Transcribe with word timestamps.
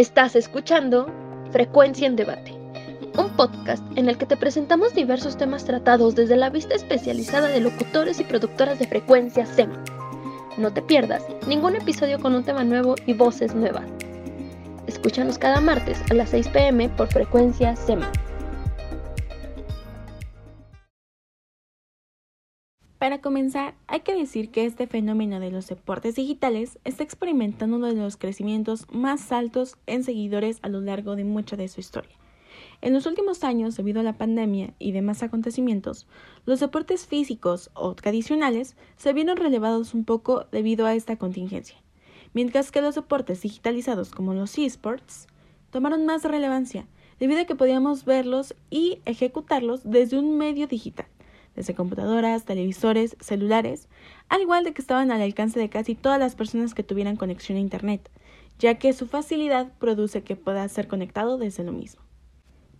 Estás 0.00 0.34
escuchando 0.34 1.12
Frecuencia 1.50 2.06
en 2.06 2.16
Debate, 2.16 2.52
un 3.18 3.36
podcast 3.36 3.84
en 3.96 4.08
el 4.08 4.16
que 4.16 4.24
te 4.24 4.34
presentamos 4.34 4.94
diversos 4.94 5.36
temas 5.36 5.66
tratados 5.66 6.14
desde 6.14 6.36
la 6.36 6.48
vista 6.48 6.74
especializada 6.74 7.48
de 7.48 7.60
locutores 7.60 8.18
y 8.18 8.24
productoras 8.24 8.78
de 8.78 8.86
frecuencia 8.86 9.44
SEM. 9.44 9.70
No 10.56 10.72
te 10.72 10.80
pierdas 10.80 11.22
ningún 11.46 11.76
episodio 11.76 12.18
con 12.18 12.34
un 12.34 12.44
tema 12.44 12.64
nuevo 12.64 12.94
y 13.04 13.12
voces 13.12 13.54
nuevas. 13.54 13.84
Escúchanos 14.86 15.36
cada 15.36 15.60
martes 15.60 16.00
a 16.10 16.14
las 16.14 16.30
6 16.30 16.48
pm 16.48 16.88
por 16.88 17.08
frecuencia 17.08 17.76
SEM. 17.76 18.00
Para 23.00 23.22
comenzar, 23.22 23.72
hay 23.86 24.00
que 24.00 24.14
decir 24.14 24.50
que 24.50 24.66
este 24.66 24.86
fenómeno 24.86 25.40
de 25.40 25.50
los 25.50 25.66
deportes 25.66 26.16
digitales 26.16 26.78
está 26.84 27.02
experimentando 27.02 27.76
uno 27.76 27.86
de 27.86 27.94
los 27.94 28.18
crecimientos 28.18 28.84
más 28.92 29.32
altos 29.32 29.78
en 29.86 30.04
seguidores 30.04 30.58
a 30.60 30.68
lo 30.68 30.82
largo 30.82 31.16
de 31.16 31.24
mucha 31.24 31.56
de 31.56 31.68
su 31.68 31.80
historia. 31.80 32.14
En 32.82 32.92
los 32.92 33.06
últimos 33.06 33.42
años, 33.42 33.74
debido 33.74 34.00
a 34.00 34.02
la 34.02 34.18
pandemia 34.18 34.74
y 34.78 34.92
demás 34.92 35.22
acontecimientos, 35.22 36.06
los 36.44 36.60
deportes 36.60 37.06
físicos 37.06 37.70
o 37.72 37.94
tradicionales 37.94 38.76
se 38.98 39.14
vieron 39.14 39.38
relevados 39.38 39.94
un 39.94 40.04
poco 40.04 40.44
debido 40.52 40.84
a 40.84 40.94
esta 40.94 41.16
contingencia, 41.16 41.78
mientras 42.34 42.70
que 42.70 42.82
los 42.82 42.96
deportes 42.96 43.40
digitalizados 43.40 44.10
como 44.10 44.34
los 44.34 44.58
esports 44.58 45.26
tomaron 45.70 46.04
más 46.04 46.22
relevancia 46.24 46.86
debido 47.18 47.40
a 47.40 47.44
que 47.46 47.54
podíamos 47.54 48.04
verlos 48.04 48.54
y 48.68 48.98
ejecutarlos 49.06 49.80
desde 49.84 50.18
un 50.18 50.36
medio 50.36 50.66
digital 50.66 51.06
desde 51.54 51.74
computadoras, 51.74 52.44
televisores, 52.44 53.16
celulares, 53.20 53.88
al 54.28 54.40
igual 54.40 54.64
de 54.64 54.72
que 54.72 54.82
estaban 54.82 55.10
al 55.10 55.20
alcance 55.20 55.58
de 55.58 55.68
casi 55.68 55.94
todas 55.94 56.18
las 56.18 56.34
personas 56.34 56.74
que 56.74 56.82
tuvieran 56.82 57.16
conexión 57.16 57.58
a 57.58 57.60
Internet, 57.60 58.10
ya 58.58 58.74
que 58.78 58.92
su 58.92 59.06
facilidad 59.06 59.72
produce 59.78 60.22
que 60.22 60.36
pueda 60.36 60.68
ser 60.68 60.88
conectado 60.88 61.38
desde 61.38 61.64
lo 61.64 61.72
mismo. 61.72 62.02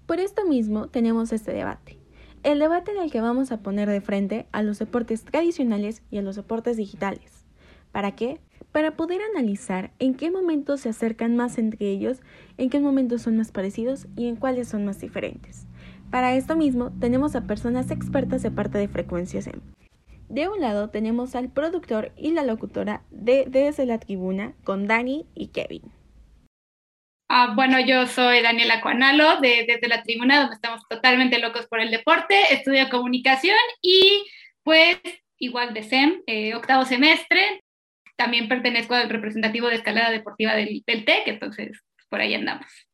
Por 0.06 0.20
esto 0.20 0.44
mismo 0.44 0.88
tenemos 0.88 1.32
este 1.32 1.52
debate, 1.52 1.98
el 2.42 2.58
debate 2.58 2.92
en 2.92 2.98
el 2.98 3.10
que 3.10 3.20
vamos 3.20 3.52
a 3.52 3.58
poner 3.58 3.88
de 3.88 4.00
frente 4.00 4.46
a 4.52 4.62
los 4.62 4.78
deportes 4.78 5.24
tradicionales 5.24 6.02
y 6.10 6.18
a 6.18 6.22
los 6.22 6.36
deportes 6.36 6.76
digitales. 6.76 7.44
¿Para 7.92 8.14
qué? 8.14 8.40
Para 8.72 8.96
poder 8.96 9.20
analizar 9.34 9.92
en 9.98 10.14
qué 10.14 10.30
momentos 10.30 10.80
se 10.80 10.88
acercan 10.88 11.36
más 11.36 11.58
entre 11.58 11.90
ellos, 11.90 12.20
en 12.56 12.70
qué 12.70 12.80
momentos 12.80 13.22
son 13.22 13.36
más 13.36 13.50
parecidos 13.50 14.06
y 14.16 14.28
en 14.28 14.36
cuáles 14.36 14.68
son 14.68 14.84
más 14.84 15.00
diferentes. 15.00 15.66
Para 16.10 16.34
esto 16.34 16.56
mismo, 16.56 16.90
tenemos 16.98 17.36
a 17.36 17.46
personas 17.46 17.92
expertas 17.92 18.42
de 18.42 18.50
parte 18.50 18.78
de 18.78 18.88
Frecuencia 18.88 19.40
SEM. 19.40 19.60
De 20.28 20.48
un 20.48 20.60
lado 20.60 20.90
tenemos 20.90 21.36
al 21.36 21.52
productor 21.52 22.12
y 22.16 22.32
la 22.32 22.42
locutora 22.42 23.02
de 23.10 23.44
Desde 23.46 23.86
la 23.86 23.98
Tribuna 23.98 24.54
con 24.64 24.88
Dani 24.88 25.26
y 25.34 25.48
Kevin. 25.48 25.82
Ah, 27.28 27.52
bueno, 27.54 27.78
yo 27.78 28.08
soy 28.08 28.42
Daniela 28.42 28.80
Cuanalo 28.80 29.40
de 29.40 29.64
Desde 29.68 29.86
la 29.86 30.02
Tribuna, 30.02 30.40
donde 30.40 30.56
estamos 30.56 30.82
totalmente 30.88 31.38
locos 31.38 31.68
por 31.68 31.78
el 31.78 31.92
deporte, 31.92 32.34
estudio 32.52 32.88
comunicación 32.90 33.56
y 33.80 34.24
pues 34.64 34.98
igual 35.38 35.74
de 35.74 35.84
SEM, 35.84 36.22
eh, 36.26 36.54
octavo 36.56 36.84
semestre. 36.84 37.62
También 38.16 38.48
pertenezco 38.48 38.94
al 38.94 39.08
representativo 39.08 39.68
de 39.68 39.76
escalada 39.76 40.10
deportiva 40.10 40.54
del 40.54 40.82
TEC, 40.84 41.26
entonces 41.26 41.80
por 42.08 42.20
ahí 42.20 42.34
andamos. 42.34 42.89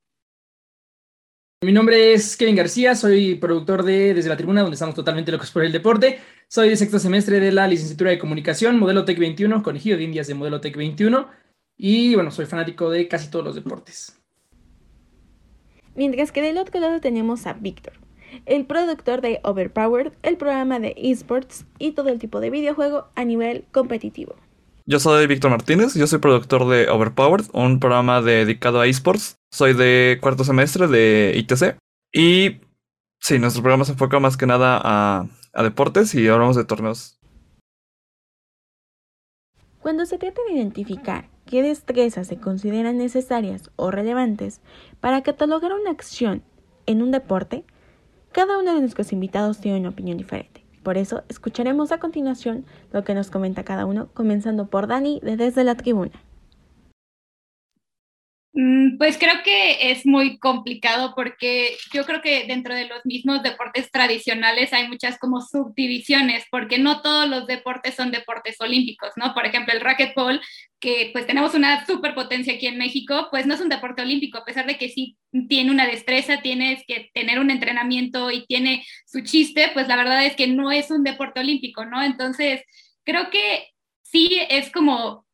Mi 1.63 1.73
nombre 1.73 2.13
es 2.13 2.37
Kevin 2.37 2.55
García, 2.55 2.95
soy 2.95 3.37
productor 3.37 3.83
de 3.83 4.13
Desde 4.13 4.29
la 4.29 4.37
Tribuna, 4.37 4.61
donde 4.61 4.75
estamos 4.75 4.95
totalmente 4.95 5.33
locos 5.33 5.51
por 5.51 5.65
el 5.65 5.73
deporte. 5.73 6.21
Soy 6.49 6.69
de 6.69 6.77
sexto 6.77 6.99
semestre 6.99 7.41
de 7.41 7.51
la 7.51 7.67
licenciatura 7.67 8.11
de 8.11 8.19
comunicación, 8.19 8.79
modelo 8.79 9.07
TEC 9.07 9.19
21, 9.19 9.63
conejillo 9.63 9.97
de 9.97 10.03
indias 10.03 10.27
de 10.27 10.35
modelo 10.35 10.61
TEC 10.61 10.77
21. 10.77 11.27
Y 11.79 12.15
bueno, 12.15 12.31
soy 12.31 12.45
fanático 12.45 12.91
de 12.91 13.09
casi 13.09 13.31
todos 13.31 13.43
los 13.43 13.55
deportes. 13.55 14.21
Mientras 15.95 16.31
que 16.31 16.43
del 16.43 16.59
otro 16.59 16.79
lado 16.79 17.01
tenemos 17.01 17.47
a 17.47 17.55
Víctor, 17.55 17.95
el 18.45 18.67
productor 18.67 19.23
de 19.23 19.41
Overpowered, 19.43 20.13
el 20.23 20.37
programa 20.37 20.79
de 20.79 20.95
esports 20.95 21.65
y 21.79 21.93
todo 21.93 22.11
el 22.11 22.19
tipo 22.19 22.41
de 22.41 22.51
videojuego 22.51 23.09
a 23.15 23.25
nivel 23.25 23.65
competitivo. 23.73 24.37
Yo 24.85 25.01
soy 25.01 25.27
Víctor 25.27 25.53
Martínez, 25.53 25.95
yo 25.95 26.07
soy 26.07 26.19
productor 26.19 26.69
de 26.69 26.91
Overpowered, 26.91 27.47
un 27.55 27.81
programa 27.81 28.21
dedicado 28.21 28.79
a 28.79 28.87
esports. 28.87 29.36
Soy 29.51 29.75
de 29.75 30.19
cuarto 30.21 30.45
semestre 30.45 30.87
de 30.89 31.33
ITC. 31.37 31.79
Y 32.13 32.61
sí, 33.21 33.39
nuestro 33.39 33.63
programa 33.63 33.85
se 33.85 33.93
enfoca 33.93 34.19
más 34.21 34.37
que 34.37 34.47
nada 34.47 34.81
a, 34.83 35.27
a 35.53 35.63
deportes 35.63 36.15
y 36.15 36.29
hablamos 36.29 36.57
de 36.57 36.65
torneos. 36.65 37.19
Cuando 39.81 40.05
se 40.05 40.19
trata 40.19 40.41
de 40.49 40.55
identificar 40.55 41.29
qué 41.47 41.63
destrezas 41.63 42.27
se 42.27 42.39
consideran 42.39 42.99
necesarias 42.99 43.71
o 43.77 43.91
relevantes 43.91 44.61
para 45.01 45.23
catalogar 45.23 45.73
una 45.73 45.91
acción 45.91 46.43
en 46.87 47.03
un 47.03 47.13
deporte, 47.13 47.65
cada 48.33 48.59
uno 48.59 48.75
de 48.75 48.81
nuestros 48.81 49.13
invitados 49.13 49.61
tiene 49.61 49.79
una 49.79 49.91
opinión 49.91 50.19
diferente. 50.19 50.67
Por 50.83 50.99
eso 50.99 51.25
escucharemos 51.29 51.91
a 51.91 51.99
continuación 51.99 52.65
lo 52.93 53.03
que 53.03 53.15
nos 53.15 53.31
comenta 53.31 53.65
cada 53.65 53.87
uno, 53.87 54.09
comenzando 54.13 54.69
por 54.69 54.87
Dani 54.87 55.21
de 55.23 55.37
Desde 55.37 55.65
la 55.65 55.75
Tribuna. 55.75 56.13
Mm, 58.59 58.97
pues 58.97 59.19
creo 59.19 59.43
que 59.45 59.91
es 59.91 60.07
muy 60.07 60.39
complicado 60.39 61.13
porque 61.15 61.77
yo 61.93 62.07
creo 62.07 62.23
que 62.23 62.47
dentro 62.47 62.75
de 62.75 62.87
los 62.87 63.05
mismos 63.05 63.43
deportes 63.43 63.91
tradicionales 63.91 64.73
hay 64.73 64.89
muchas 64.89 65.19
como 65.19 65.43
subdivisiones, 65.43 66.45
porque 66.51 66.79
no 66.79 67.03
todos 67.03 67.29
los 67.29 67.47
deportes 67.47 67.95
son 67.95 68.11
deportes 68.11 68.57
olímpicos, 68.59 69.11
¿no? 69.17 69.35
Por 69.35 69.45
ejemplo, 69.45 69.75
el 69.75 69.83
racquetball, 69.83 70.41
que 70.81 71.11
pues 71.13 71.27
tenemos 71.27 71.53
una 71.53 71.85
superpotencia 71.85 72.55
aquí 72.55 72.67
en 72.67 72.79
México, 72.79 73.29
pues 73.31 73.45
no 73.47 73.53
es 73.53 73.61
un 73.61 73.69
deporte 73.69 74.01
olímpico, 74.01 74.39
a 74.39 74.45
pesar 74.47 74.67
de 74.67 74.79
que 74.79 74.89
sí 74.89 75.19
tiene 75.51 75.71
una 75.71 75.87
destreza, 75.87 76.41
tienes 76.41 76.83
que 76.87 77.11
tener 77.13 77.39
un 77.39 77.51
entrenamiento 77.51 78.31
y 78.31 78.47
tiene 78.47 78.87
su 79.05 79.21
chiste, 79.21 79.71
pues 79.75 79.87
la 79.87 79.97
verdad 79.97 80.25
es 80.25 80.35
que 80.35 80.47
no 80.47 80.73
es 80.73 80.91
un 80.91 81.05
deporte 81.05 81.41
olímpico, 81.41 81.85
¿no? 81.85 82.03
Entonces, 82.03 82.63
creo 83.05 83.29
que 83.29 83.69
sí 84.03 84.39
es 84.49 84.71
como 84.71 85.26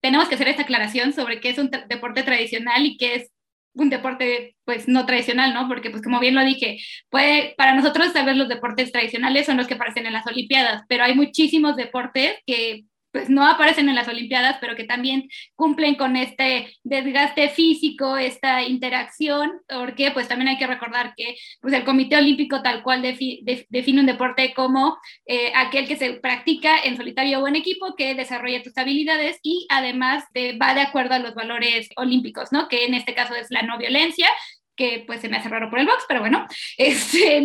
tenemos 0.00 0.28
que 0.28 0.34
hacer 0.34 0.48
esta 0.48 0.62
aclaración 0.62 1.12
sobre 1.12 1.40
qué 1.40 1.50
es 1.50 1.58
un 1.58 1.70
deporte 1.88 2.22
tradicional 2.22 2.86
y 2.86 2.96
qué 2.96 3.14
es 3.16 3.30
un 3.74 3.90
deporte 3.90 4.56
pues 4.64 4.88
no 4.88 5.06
tradicional, 5.06 5.54
¿no? 5.54 5.68
Porque 5.68 5.90
pues 5.90 6.02
como 6.02 6.20
bien 6.20 6.34
lo 6.34 6.44
dije, 6.44 6.78
puede, 7.10 7.54
para 7.56 7.74
nosotros 7.74 8.12
tal 8.12 8.26
vez 8.26 8.36
los 8.36 8.48
deportes 8.48 8.92
tradicionales 8.92 9.46
son 9.46 9.56
los 9.56 9.66
que 9.66 9.74
aparecen 9.74 10.06
en 10.06 10.12
las 10.12 10.26
Olimpiadas, 10.26 10.82
pero 10.88 11.04
hay 11.04 11.14
muchísimos 11.14 11.76
deportes 11.76 12.34
que 12.46 12.84
pues 13.18 13.30
no 13.30 13.44
aparecen 13.44 13.88
en 13.88 13.96
las 13.96 14.06
Olimpiadas, 14.06 14.58
pero 14.60 14.76
que 14.76 14.84
también 14.84 15.28
cumplen 15.56 15.96
con 15.96 16.14
este 16.14 16.72
desgaste 16.84 17.48
físico, 17.48 18.16
esta 18.16 18.62
interacción, 18.62 19.50
porque 19.68 20.12
pues 20.12 20.28
también 20.28 20.50
hay 20.50 20.56
que 20.56 20.68
recordar 20.68 21.14
que 21.16 21.36
pues 21.60 21.74
el 21.74 21.82
Comité 21.82 22.16
Olímpico 22.16 22.62
tal 22.62 22.84
cual 22.84 23.02
define 23.02 24.00
un 24.00 24.06
deporte 24.06 24.54
como 24.54 24.98
eh, 25.26 25.50
aquel 25.56 25.88
que 25.88 25.96
se 25.96 26.12
practica 26.12 26.78
en 26.78 26.96
solitario 26.96 27.40
o 27.40 27.48
en 27.48 27.56
equipo, 27.56 27.96
que 27.96 28.14
desarrolla 28.14 28.62
tus 28.62 28.78
habilidades 28.78 29.40
y 29.42 29.66
además 29.68 30.22
va 30.62 30.74
de 30.74 30.82
acuerdo 30.82 31.14
a 31.14 31.18
los 31.18 31.34
valores 31.34 31.88
olímpicos, 31.96 32.52
¿no? 32.52 32.68
Que 32.68 32.84
en 32.84 32.94
este 32.94 33.14
caso 33.14 33.34
es 33.34 33.48
la 33.50 33.62
no 33.62 33.78
violencia, 33.78 34.28
que 34.76 35.02
pues 35.08 35.22
se 35.22 35.28
me 35.28 35.38
hace 35.38 35.48
raro 35.48 35.70
por 35.70 35.80
el 35.80 35.86
box, 35.86 36.04
pero 36.06 36.20
bueno, 36.20 36.46
este, 36.78 37.44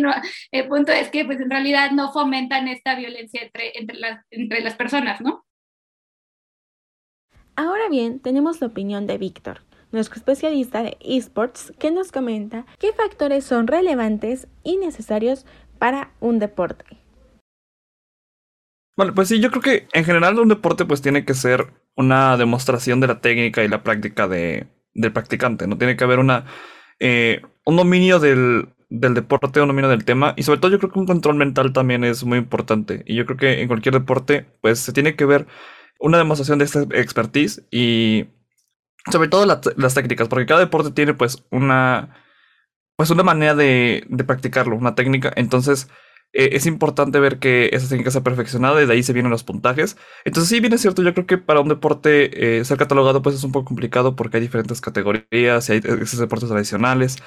el 0.52 0.68
punto 0.68 0.92
es 0.92 1.10
que 1.10 1.24
pues 1.24 1.40
en 1.40 1.50
realidad 1.50 1.90
no 1.90 2.12
fomentan 2.12 2.68
esta 2.68 2.94
violencia 2.94 3.42
entre, 3.42 3.76
entre, 3.76 3.98
las, 3.98 4.24
entre 4.30 4.60
las 4.60 4.76
personas, 4.76 5.20
¿no? 5.20 5.44
Ahora 7.56 7.88
bien, 7.88 8.18
tenemos 8.18 8.60
la 8.60 8.66
opinión 8.66 9.06
de 9.06 9.16
Víctor, 9.16 9.60
nuestro 9.92 10.16
especialista 10.16 10.82
de 10.82 10.96
esports, 11.00 11.72
que 11.78 11.92
nos 11.92 12.10
comenta 12.10 12.66
qué 12.80 12.92
factores 12.92 13.44
son 13.44 13.68
relevantes 13.68 14.48
y 14.64 14.76
necesarios 14.76 15.46
para 15.78 16.10
un 16.18 16.40
deporte. 16.40 16.84
Bueno, 18.96 19.14
pues 19.14 19.28
sí, 19.28 19.40
yo 19.40 19.50
creo 19.50 19.62
que 19.62 19.88
en 19.92 20.04
general 20.04 20.38
un 20.38 20.48
deporte 20.48 20.84
pues 20.84 21.00
tiene 21.00 21.24
que 21.24 21.34
ser 21.34 21.72
una 21.96 22.36
demostración 22.36 22.98
de 23.00 23.06
la 23.06 23.20
técnica 23.20 23.62
y 23.62 23.68
la 23.68 23.84
práctica 23.84 24.26
de, 24.26 24.66
del 24.92 25.12
practicante, 25.12 25.68
¿no? 25.68 25.78
Tiene 25.78 25.96
que 25.96 26.04
haber 26.04 26.18
una, 26.18 26.46
eh, 26.98 27.42
un 27.64 27.76
dominio 27.76 28.18
del, 28.18 28.68
del 28.88 29.14
deporte, 29.14 29.60
un 29.60 29.68
dominio 29.68 29.90
del 29.90 30.04
tema 30.04 30.34
y 30.36 30.42
sobre 30.42 30.58
todo 30.58 30.72
yo 30.72 30.78
creo 30.78 30.90
que 30.90 30.98
un 30.98 31.06
control 31.06 31.36
mental 31.36 31.72
también 31.72 32.02
es 32.02 32.24
muy 32.24 32.38
importante 32.38 33.04
y 33.06 33.14
yo 33.14 33.26
creo 33.26 33.36
que 33.36 33.62
en 33.62 33.68
cualquier 33.68 33.94
deporte 33.94 34.46
pues 34.60 34.80
se 34.80 34.92
tiene 34.92 35.14
que 35.14 35.24
ver 35.24 35.46
una 36.00 36.18
demostración 36.18 36.58
de 36.58 36.64
esta 36.66 36.82
expertise 36.92 37.62
y 37.70 38.26
sobre 39.10 39.28
todo 39.28 39.46
las 39.46 39.94
técnicas, 39.94 40.28
porque 40.28 40.46
cada 40.46 40.60
deporte 40.60 40.90
tiene 40.90 41.14
pues 41.14 41.44
una, 41.50 42.16
pues 42.96 43.10
una 43.10 43.22
manera 43.22 43.54
de, 43.54 44.04
de 44.08 44.24
practicarlo, 44.24 44.76
una 44.76 44.94
técnica. 44.94 45.32
Entonces 45.36 45.88
eh, 46.34 46.56
es 46.56 46.66
importante 46.66 47.20
ver 47.20 47.38
que 47.38 47.70
esa 47.72 47.88
técnica 47.88 48.10
sea 48.10 48.24
perfeccionada 48.24 48.82
y 48.82 48.86
de 48.86 48.92
ahí 48.92 49.02
se 49.04 49.12
vienen 49.12 49.30
los 49.30 49.44
puntajes. 49.44 49.96
Entonces 50.24 50.48
sí, 50.50 50.60
bien 50.60 50.72
es 50.72 50.80
cierto, 50.80 51.02
yo 51.02 51.14
creo 51.14 51.26
que 51.26 51.38
para 51.38 51.60
un 51.60 51.68
deporte 51.68 52.58
eh, 52.58 52.64
ser 52.64 52.76
catalogado 52.76 53.22
pues 53.22 53.36
es 53.36 53.44
un 53.44 53.52
poco 53.52 53.66
complicado 53.66 54.16
porque 54.16 54.38
hay 54.38 54.42
diferentes 54.42 54.80
categorías 54.80 55.68
y 55.68 55.72
hay 55.72 55.82
esos 56.02 56.18
deportes 56.18 56.48
tradicionales. 56.48 57.18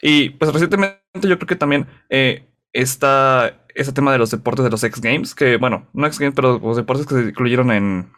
Y 0.00 0.30
pues 0.30 0.52
recientemente 0.52 0.98
yo 1.14 1.38
creo 1.38 1.46
que 1.46 1.56
también 1.56 1.86
eh, 2.08 2.48
está 2.72 3.63
ese 3.74 3.92
tema 3.92 4.12
de 4.12 4.18
los 4.18 4.30
deportes 4.30 4.64
de 4.64 4.70
los 4.70 4.82
X 4.84 5.00
Games, 5.00 5.34
que 5.34 5.56
bueno, 5.56 5.88
no 5.92 6.06
X 6.06 6.18
Games, 6.18 6.34
pero 6.34 6.58
los 6.58 6.76
deportes 6.76 7.06
que 7.06 7.14
se 7.14 7.28
incluyeron 7.28 7.70
en, 7.70 8.12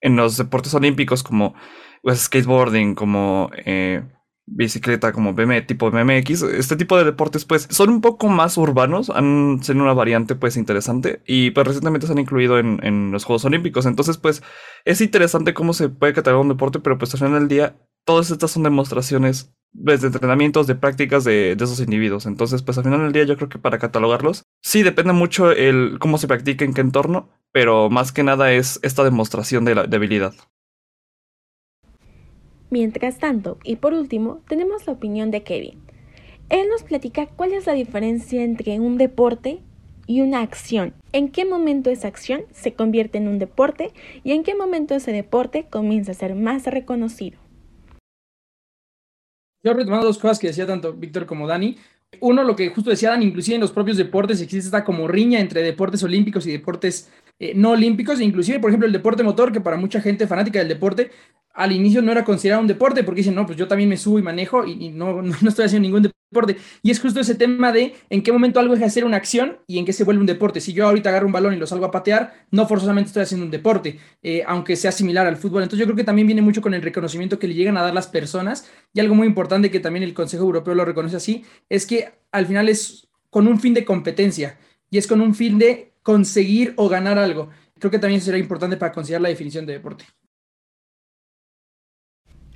en 0.00 0.16
los 0.16 0.36
deportes 0.36 0.74
olímpicos 0.74 1.22
como 1.22 1.54
pues, 2.02 2.20
skateboarding, 2.20 2.94
como 2.94 3.50
eh, 3.64 4.02
bicicleta 4.46 5.12
como 5.12 5.32
BM, 5.32 5.62
tipo 5.62 5.90
BMX, 5.90 6.42
este 6.42 6.76
tipo 6.76 6.98
de 6.98 7.04
deportes 7.04 7.44
pues 7.44 7.68
son 7.70 7.90
un 7.90 8.00
poco 8.00 8.28
más 8.28 8.56
urbanos, 8.58 9.10
han 9.10 9.60
sido 9.62 9.82
una 9.82 9.94
variante 9.94 10.34
pues 10.34 10.56
interesante 10.56 11.22
y 11.26 11.52
pues 11.52 11.66
recientemente 11.66 12.06
se 12.06 12.12
han 12.12 12.18
incluido 12.18 12.58
en, 12.58 12.80
en 12.82 13.12
los 13.12 13.24
Juegos 13.24 13.44
Olímpicos, 13.44 13.86
entonces 13.86 14.18
pues 14.18 14.42
es 14.84 15.00
interesante 15.00 15.54
cómo 15.54 15.72
se 15.72 15.88
puede 15.88 16.14
catalogar 16.14 16.42
un 16.42 16.48
deporte, 16.48 16.80
pero 16.80 16.98
pues 16.98 17.14
al 17.14 17.18
final 17.18 17.40
del 17.40 17.48
día 17.48 17.76
todas 18.04 18.30
estas 18.30 18.50
son 18.50 18.64
demostraciones 18.64 19.54
pues, 19.72 20.00
de 20.00 20.08
entrenamientos, 20.08 20.66
de 20.66 20.74
prácticas 20.74 21.24
de, 21.24 21.52
esos 21.52 21.80
individuos. 21.80 22.26
Entonces, 22.26 22.62
pues 22.62 22.78
al 22.78 22.84
final 22.84 23.00
del 23.00 23.12
día 23.12 23.24
yo 23.24 23.36
creo 23.36 23.48
que 23.48 23.58
para 23.58 23.78
catalogarlos, 23.78 24.44
sí 24.62 24.82
depende 24.82 25.12
mucho 25.12 25.50
el 25.52 25.98
cómo 25.98 26.18
se 26.18 26.28
practica, 26.28 26.64
en 26.64 26.74
qué 26.74 26.80
entorno, 26.80 27.28
pero 27.52 27.90
más 27.90 28.12
que 28.12 28.22
nada 28.22 28.52
es 28.52 28.80
esta 28.82 29.04
demostración 29.04 29.64
de 29.64 29.74
la 29.74 29.86
de 29.86 29.96
habilidad. 29.96 30.34
Mientras 32.70 33.18
tanto, 33.18 33.58
y 33.64 33.76
por 33.76 33.94
último, 33.94 34.42
tenemos 34.48 34.86
la 34.86 34.92
opinión 34.92 35.32
de 35.32 35.42
Kevin. 35.42 35.80
Él 36.50 36.68
nos 36.68 36.84
platica 36.84 37.26
cuál 37.26 37.52
es 37.52 37.66
la 37.66 37.72
diferencia 37.72 38.42
entre 38.42 38.78
un 38.78 38.96
deporte 38.96 39.60
y 40.06 40.20
una 40.20 40.40
acción. 40.40 40.94
En 41.12 41.30
qué 41.30 41.44
momento 41.44 41.90
esa 41.90 42.08
acción 42.08 42.42
se 42.52 42.74
convierte 42.74 43.18
en 43.18 43.28
un 43.28 43.38
deporte 43.38 43.92
y 44.24 44.32
en 44.32 44.42
qué 44.42 44.54
momento 44.54 44.94
ese 44.94 45.12
deporte 45.12 45.66
comienza 45.70 46.12
a 46.12 46.14
ser 46.16 46.34
más 46.34 46.64
reconocido. 46.64 47.38
Yo 49.62 49.74
retomando 49.74 50.06
dos 50.06 50.18
cosas 50.18 50.38
que 50.38 50.48
decía 50.48 50.66
tanto 50.66 50.92
Víctor 50.92 51.26
como 51.26 51.46
Dani. 51.46 51.76
Uno, 52.20 52.42
lo 52.42 52.56
que 52.56 52.70
justo 52.70 52.90
decía 52.90 53.10
Dani, 53.10 53.26
inclusive 53.26 53.56
en 53.56 53.60
los 53.60 53.72
propios 53.72 53.96
deportes 53.96 54.40
existe 54.40 54.66
esta 54.66 54.84
como 54.84 55.06
riña 55.06 55.38
entre 55.40 55.62
deportes 55.62 56.02
olímpicos 56.02 56.46
y 56.46 56.52
deportes 56.52 57.10
eh, 57.40 57.54
no 57.54 57.70
olímpicos, 57.70 58.20
e 58.20 58.24
inclusive, 58.24 58.60
por 58.60 58.70
ejemplo, 58.70 58.86
el 58.86 58.92
deporte 58.92 59.22
motor, 59.22 59.50
que 59.50 59.62
para 59.62 59.78
mucha 59.78 60.00
gente 60.02 60.26
fanática 60.26 60.58
del 60.58 60.68
deporte, 60.68 61.10
al 61.54 61.72
inicio 61.72 62.02
no 62.02 62.12
era 62.12 62.22
considerado 62.22 62.60
un 62.60 62.68
deporte, 62.68 63.02
porque 63.02 63.20
dicen, 63.20 63.34
no, 63.34 63.46
pues 63.46 63.56
yo 63.56 63.66
también 63.66 63.88
me 63.88 63.96
subo 63.96 64.18
y 64.18 64.22
manejo 64.22 64.66
y, 64.66 64.90
no, 64.90 65.22
no, 65.22 65.48
estoy 65.48 65.64
haciendo 65.64 65.86
ningún 65.86 66.02
deporte. 66.02 66.19
Y 66.82 66.90
es 66.90 67.00
justo 67.00 67.20
ese 67.20 67.34
tema 67.34 67.72
de 67.72 67.94
en 68.08 68.22
qué 68.22 68.32
momento 68.32 68.60
algo 68.60 68.74
deja 68.74 68.84
de 68.84 68.90
ser 68.90 69.04
una 69.04 69.16
acción 69.16 69.58
y 69.66 69.78
en 69.78 69.84
qué 69.84 69.92
se 69.92 70.04
vuelve 70.04 70.20
un 70.20 70.26
deporte. 70.26 70.60
Si 70.60 70.72
yo 70.72 70.86
ahorita 70.86 71.08
agarro 71.08 71.26
un 71.26 71.32
balón 71.32 71.54
y 71.54 71.56
lo 71.56 71.66
salgo 71.66 71.86
a 71.86 71.90
patear, 71.90 72.46
no 72.50 72.68
forzosamente 72.68 73.08
estoy 73.08 73.24
haciendo 73.24 73.44
un 73.44 73.50
deporte, 73.50 73.98
eh, 74.22 74.44
aunque 74.46 74.76
sea 74.76 74.92
similar 74.92 75.26
al 75.26 75.36
fútbol. 75.36 75.64
Entonces 75.64 75.80
yo 75.80 75.86
creo 75.86 75.96
que 75.96 76.04
también 76.04 76.26
viene 76.26 76.42
mucho 76.42 76.62
con 76.62 76.72
el 76.72 76.82
reconocimiento 76.82 77.38
que 77.38 77.48
le 77.48 77.54
llegan 77.54 77.76
a 77.76 77.82
dar 77.82 77.94
las 77.94 78.06
personas 78.06 78.70
y 78.92 79.00
algo 79.00 79.14
muy 79.14 79.26
importante 79.26 79.70
que 79.70 79.80
también 79.80 80.04
el 80.04 80.14
Consejo 80.14 80.44
Europeo 80.44 80.74
lo 80.74 80.84
reconoce 80.84 81.16
así, 81.16 81.44
es 81.68 81.84
que 81.84 82.12
al 82.30 82.46
final 82.46 82.68
es 82.68 83.08
con 83.28 83.48
un 83.48 83.58
fin 83.58 83.74
de 83.74 83.84
competencia 83.84 84.58
y 84.88 84.98
es 84.98 85.06
con 85.06 85.20
un 85.20 85.34
fin 85.34 85.58
de 85.58 85.92
conseguir 86.02 86.74
o 86.76 86.88
ganar 86.88 87.18
algo. 87.18 87.50
Creo 87.78 87.90
que 87.90 87.98
también 87.98 88.20
será 88.20 88.38
importante 88.38 88.76
para 88.76 88.92
considerar 88.92 89.22
la 89.22 89.28
definición 89.30 89.66
de 89.66 89.72
deporte. 89.72 90.04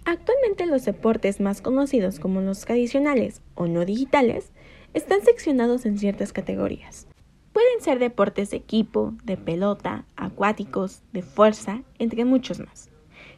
Actualmente 0.06 0.66
los 0.66 0.84
deportes 0.84 1.40
más 1.40 1.62
conocidos 1.62 2.20
como 2.20 2.42
los 2.42 2.60
tradicionales 2.60 3.40
o 3.54 3.66
no 3.66 3.86
digitales 3.86 4.52
están 4.92 5.22
seccionados 5.22 5.86
en 5.86 5.98
ciertas 5.98 6.32
categorías. 6.32 7.06
Pueden 7.54 7.80
ser 7.80 7.98
deportes 7.98 8.50
de 8.50 8.58
equipo, 8.58 9.14
de 9.24 9.36
pelota, 9.36 10.04
acuáticos, 10.16 11.02
de 11.12 11.22
fuerza, 11.22 11.82
entre 11.98 12.24
muchos 12.26 12.60
más. 12.60 12.90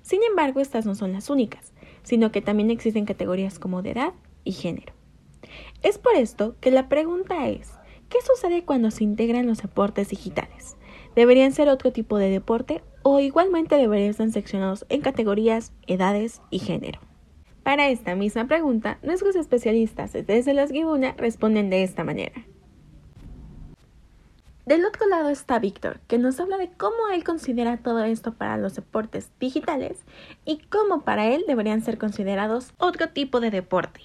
Sin 0.02 0.22
embargo, 0.24 0.60
estas 0.60 0.86
no 0.86 0.94
son 0.94 1.12
las 1.12 1.30
únicas, 1.30 1.72
sino 2.02 2.32
que 2.32 2.42
también 2.42 2.70
existen 2.70 3.04
categorías 3.04 3.58
como 3.58 3.82
de 3.82 3.92
edad 3.92 4.12
y 4.42 4.52
género. 4.52 4.92
Es 5.82 5.98
por 5.98 6.16
esto 6.16 6.56
que 6.60 6.72
la 6.72 6.88
pregunta 6.88 7.48
es, 7.48 7.70
¿qué 8.08 8.18
sucede 8.26 8.64
cuando 8.64 8.90
se 8.90 9.04
integran 9.04 9.46
los 9.46 9.62
deportes 9.62 10.08
digitales? 10.08 10.76
¿Deberían 11.14 11.52
ser 11.52 11.68
otro 11.68 11.92
tipo 11.92 12.18
de 12.18 12.30
deporte 12.30 12.82
o 13.08 13.20
igualmente 13.20 13.76
deberían 13.76 14.10
estar 14.10 14.28
seccionados 14.32 14.84
en 14.88 15.00
categorías, 15.00 15.72
edades 15.86 16.42
y 16.50 16.58
género? 16.58 16.98
Para 17.62 17.88
esta 17.88 18.16
misma 18.16 18.48
pregunta, 18.48 18.98
nuestros 19.00 19.36
especialistas 19.36 20.12
desde 20.12 20.54
las 20.54 20.72
Gibuna 20.72 21.14
responden 21.16 21.70
de 21.70 21.84
esta 21.84 22.02
manera. 22.02 22.44
Del 24.64 24.84
otro 24.84 25.06
lado 25.08 25.28
está 25.28 25.60
Víctor, 25.60 26.00
que 26.08 26.18
nos 26.18 26.40
habla 26.40 26.58
de 26.58 26.72
cómo 26.72 26.96
él 27.14 27.22
considera 27.22 27.76
todo 27.76 28.02
esto 28.02 28.34
para 28.34 28.56
los 28.56 28.74
deportes 28.74 29.30
digitales 29.38 30.04
y 30.44 30.58
cómo 30.68 31.02
para 31.02 31.28
él 31.28 31.44
deberían 31.46 31.82
ser 31.82 31.98
considerados 31.98 32.72
otro 32.76 33.10
tipo 33.10 33.38
de 33.38 33.52
deporte. 33.52 34.00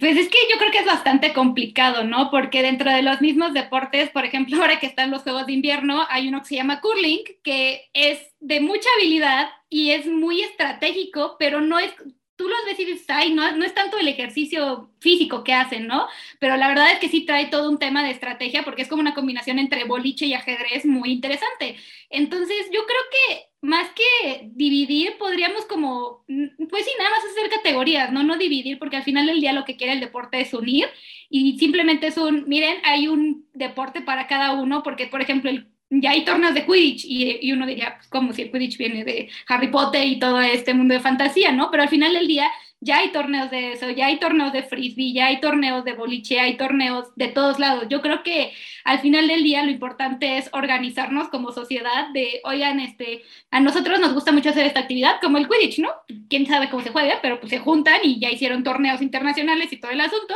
Pues 0.00 0.16
es 0.16 0.28
que 0.30 0.38
yo 0.50 0.56
creo 0.56 0.70
que 0.70 0.78
es 0.78 0.86
bastante 0.86 1.34
complicado, 1.34 2.04
¿no? 2.04 2.30
Porque 2.30 2.62
dentro 2.62 2.90
de 2.90 3.02
los 3.02 3.20
mismos 3.20 3.52
deportes, 3.52 4.08
por 4.10 4.24
ejemplo, 4.24 4.56
ahora 4.60 4.80
que 4.80 4.86
están 4.86 5.10
los 5.10 5.22
Juegos 5.22 5.46
de 5.46 5.52
Invierno, 5.52 6.06
hay 6.08 6.28
uno 6.28 6.40
que 6.40 6.46
se 6.48 6.54
llama 6.56 6.80
curling, 6.80 7.20
que 7.42 7.90
es 7.92 8.18
de 8.40 8.60
mucha 8.60 8.88
habilidad 8.96 9.48
y 9.68 9.90
es 9.90 10.06
muy 10.06 10.40
estratégico, 10.40 11.36
pero 11.38 11.60
no 11.60 11.78
es, 11.78 11.92
tú 12.36 12.48
los 12.48 12.58
ves 12.66 12.78
y 12.80 12.84
dices, 12.84 13.06
ay, 13.08 13.32
no, 13.32 13.56
no 13.56 13.64
es 13.64 13.74
tanto 13.74 13.98
el 13.98 14.08
ejercicio 14.08 14.90
físico 15.00 15.44
que 15.44 15.52
hacen, 15.52 15.86
¿no? 15.86 16.08
Pero 16.38 16.56
la 16.56 16.68
verdad 16.68 16.92
es 16.92 16.98
que 16.98 17.08
sí 17.08 17.24
trae 17.24 17.46
todo 17.46 17.70
un 17.70 17.78
tema 17.78 18.02
de 18.02 18.10
estrategia 18.10 18.64
porque 18.64 18.82
es 18.82 18.88
como 18.88 19.00
una 19.00 19.14
combinación 19.14 19.58
entre 19.58 19.84
boliche 19.84 20.26
y 20.26 20.34
ajedrez 20.34 20.84
muy 20.84 21.12
interesante. 21.12 21.76
Entonces, 22.10 22.68
yo 22.72 22.84
creo 22.86 23.00
que 23.10 23.46
más 23.60 23.88
que 23.90 24.50
dividir, 24.52 25.16
podríamos 25.18 25.64
como, 25.66 26.24
mm, 26.28 26.66
pues 26.68 26.84
sí, 26.84 26.90
nada 26.98 27.10
más 27.10 27.24
hacer 27.24 27.50
categorías, 27.50 28.12
¿no? 28.12 28.22
No 28.22 28.36
dividir, 28.36 28.78
porque 28.78 28.96
al 28.96 29.04
final 29.04 29.26
del 29.26 29.40
día 29.40 29.52
lo 29.52 29.64
que 29.64 29.76
quiere 29.76 29.94
el 29.94 30.00
deporte 30.00 30.40
es 30.40 30.52
unir 30.52 30.88
y 31.30 31.58
simplemente 31.58 32.08
es 32.08 32.16
un, 32.18 32.44
miren, 32.48 32.78
hay 32.84 33.08
un 33.08 33.48
deporte 33.54 34.00
para 34.02 34.26
cada 34.26 34.52
uno, 34.52 34.82
porque 34.82 35.06
por 35.06 35.22
ejemplo, 35.22 35.50
ya 35.90 36.10
hay 36.10 36.24
torneos 36.24 36.54
de 36.54 36.64
Quidditch 36.64 37.04
y, 37.04 37.38
y 37.42 37.52
uno 37.52 37.66
diría, 37.66 37.94
pues 37.96 38.08
como 38.08 38.32
si 38.32 38.42
el 38.42 38.50
Quidditch 38.50 38.78
viene 38.78 39.04
de 39.04 39.28
Harry 39.48 39.68
Potter 39.68 40.06
y 40.06 40.18
todo 40.18 40.40
este 40.40 40.74
mundo 40.74 40.94
de 40.94 41.00
fantasía, 41.00 41.52
¿no? 41.52 41.70
Pero 41.70 41.82
al 41.82 41.88
final 41.88 42.12
del 42.14 42.26
día 42.26 42.50
ya 42.84 42.98
hay 42.98 43.12
torneos 43.12 43.50
de 43.50 43.72
eso, 43.72 43.88
ya 43.90 44.06
hay 44.06 44.18
torneos 44.18 44.52
de 44.52 44.62
frisbee, 44.62 45.14
ya 45.14 45.26
hay 45.26 45.40
torneos 45.40 45.84
de 45.84 45.94
boliche, 45.94 46.38
hay 46.38 46.58
torneos 46.58 47.14
de 47.16 47.28
todos 47.28 47.58
lados. 47.58 47.86
Yo 47.88 48.02
creo 48.02 48.22
que 48.22 48.52
al 48.84 49.00
final 49.00 49.26
del 49.26 49.42
día 49.42 49.64
lo 49.64 49.70
importante 49.70 50.36
es 50.36 50.50
organizarnos 50.52 51.28
como 51.28 51.50
sociedad 51.50 52.08
de, 52.12 52.42
oigan, 52.44 52.80
este, 52.80 53.22
a 53.50 53.60
nosotros 53.60 54.00
nos 54.00 54.12
gusta 54.12 54.32
mucho 54.32 54.50
hacer 54.50 54.66
esta 54.66 54.80
actividad, 54.80 55.18
como 55.22 55.38
el 55.38 55.48
Quidditch, 55.48 55.78
¿no? 55.78 55.90
Quién 56.28 56.46
sabe 56.46 56.68
cómo 56.68 56.82
se 56.82 56.90
juega, 56.90 57.20
pero 57.22 57.40
pues 57.40 57.50
se 57.50 57.58
juntan 57.58 58.00
y 58.02 58.20
ya 58.20 58.30
hicieron 58.30 58.62
torneos 58.62 59.00
internacionales 59.00 59.72
y 59.72 59.80
todo 59.80 59.90
el 59.90 60.00
asunto. 60.02 60.34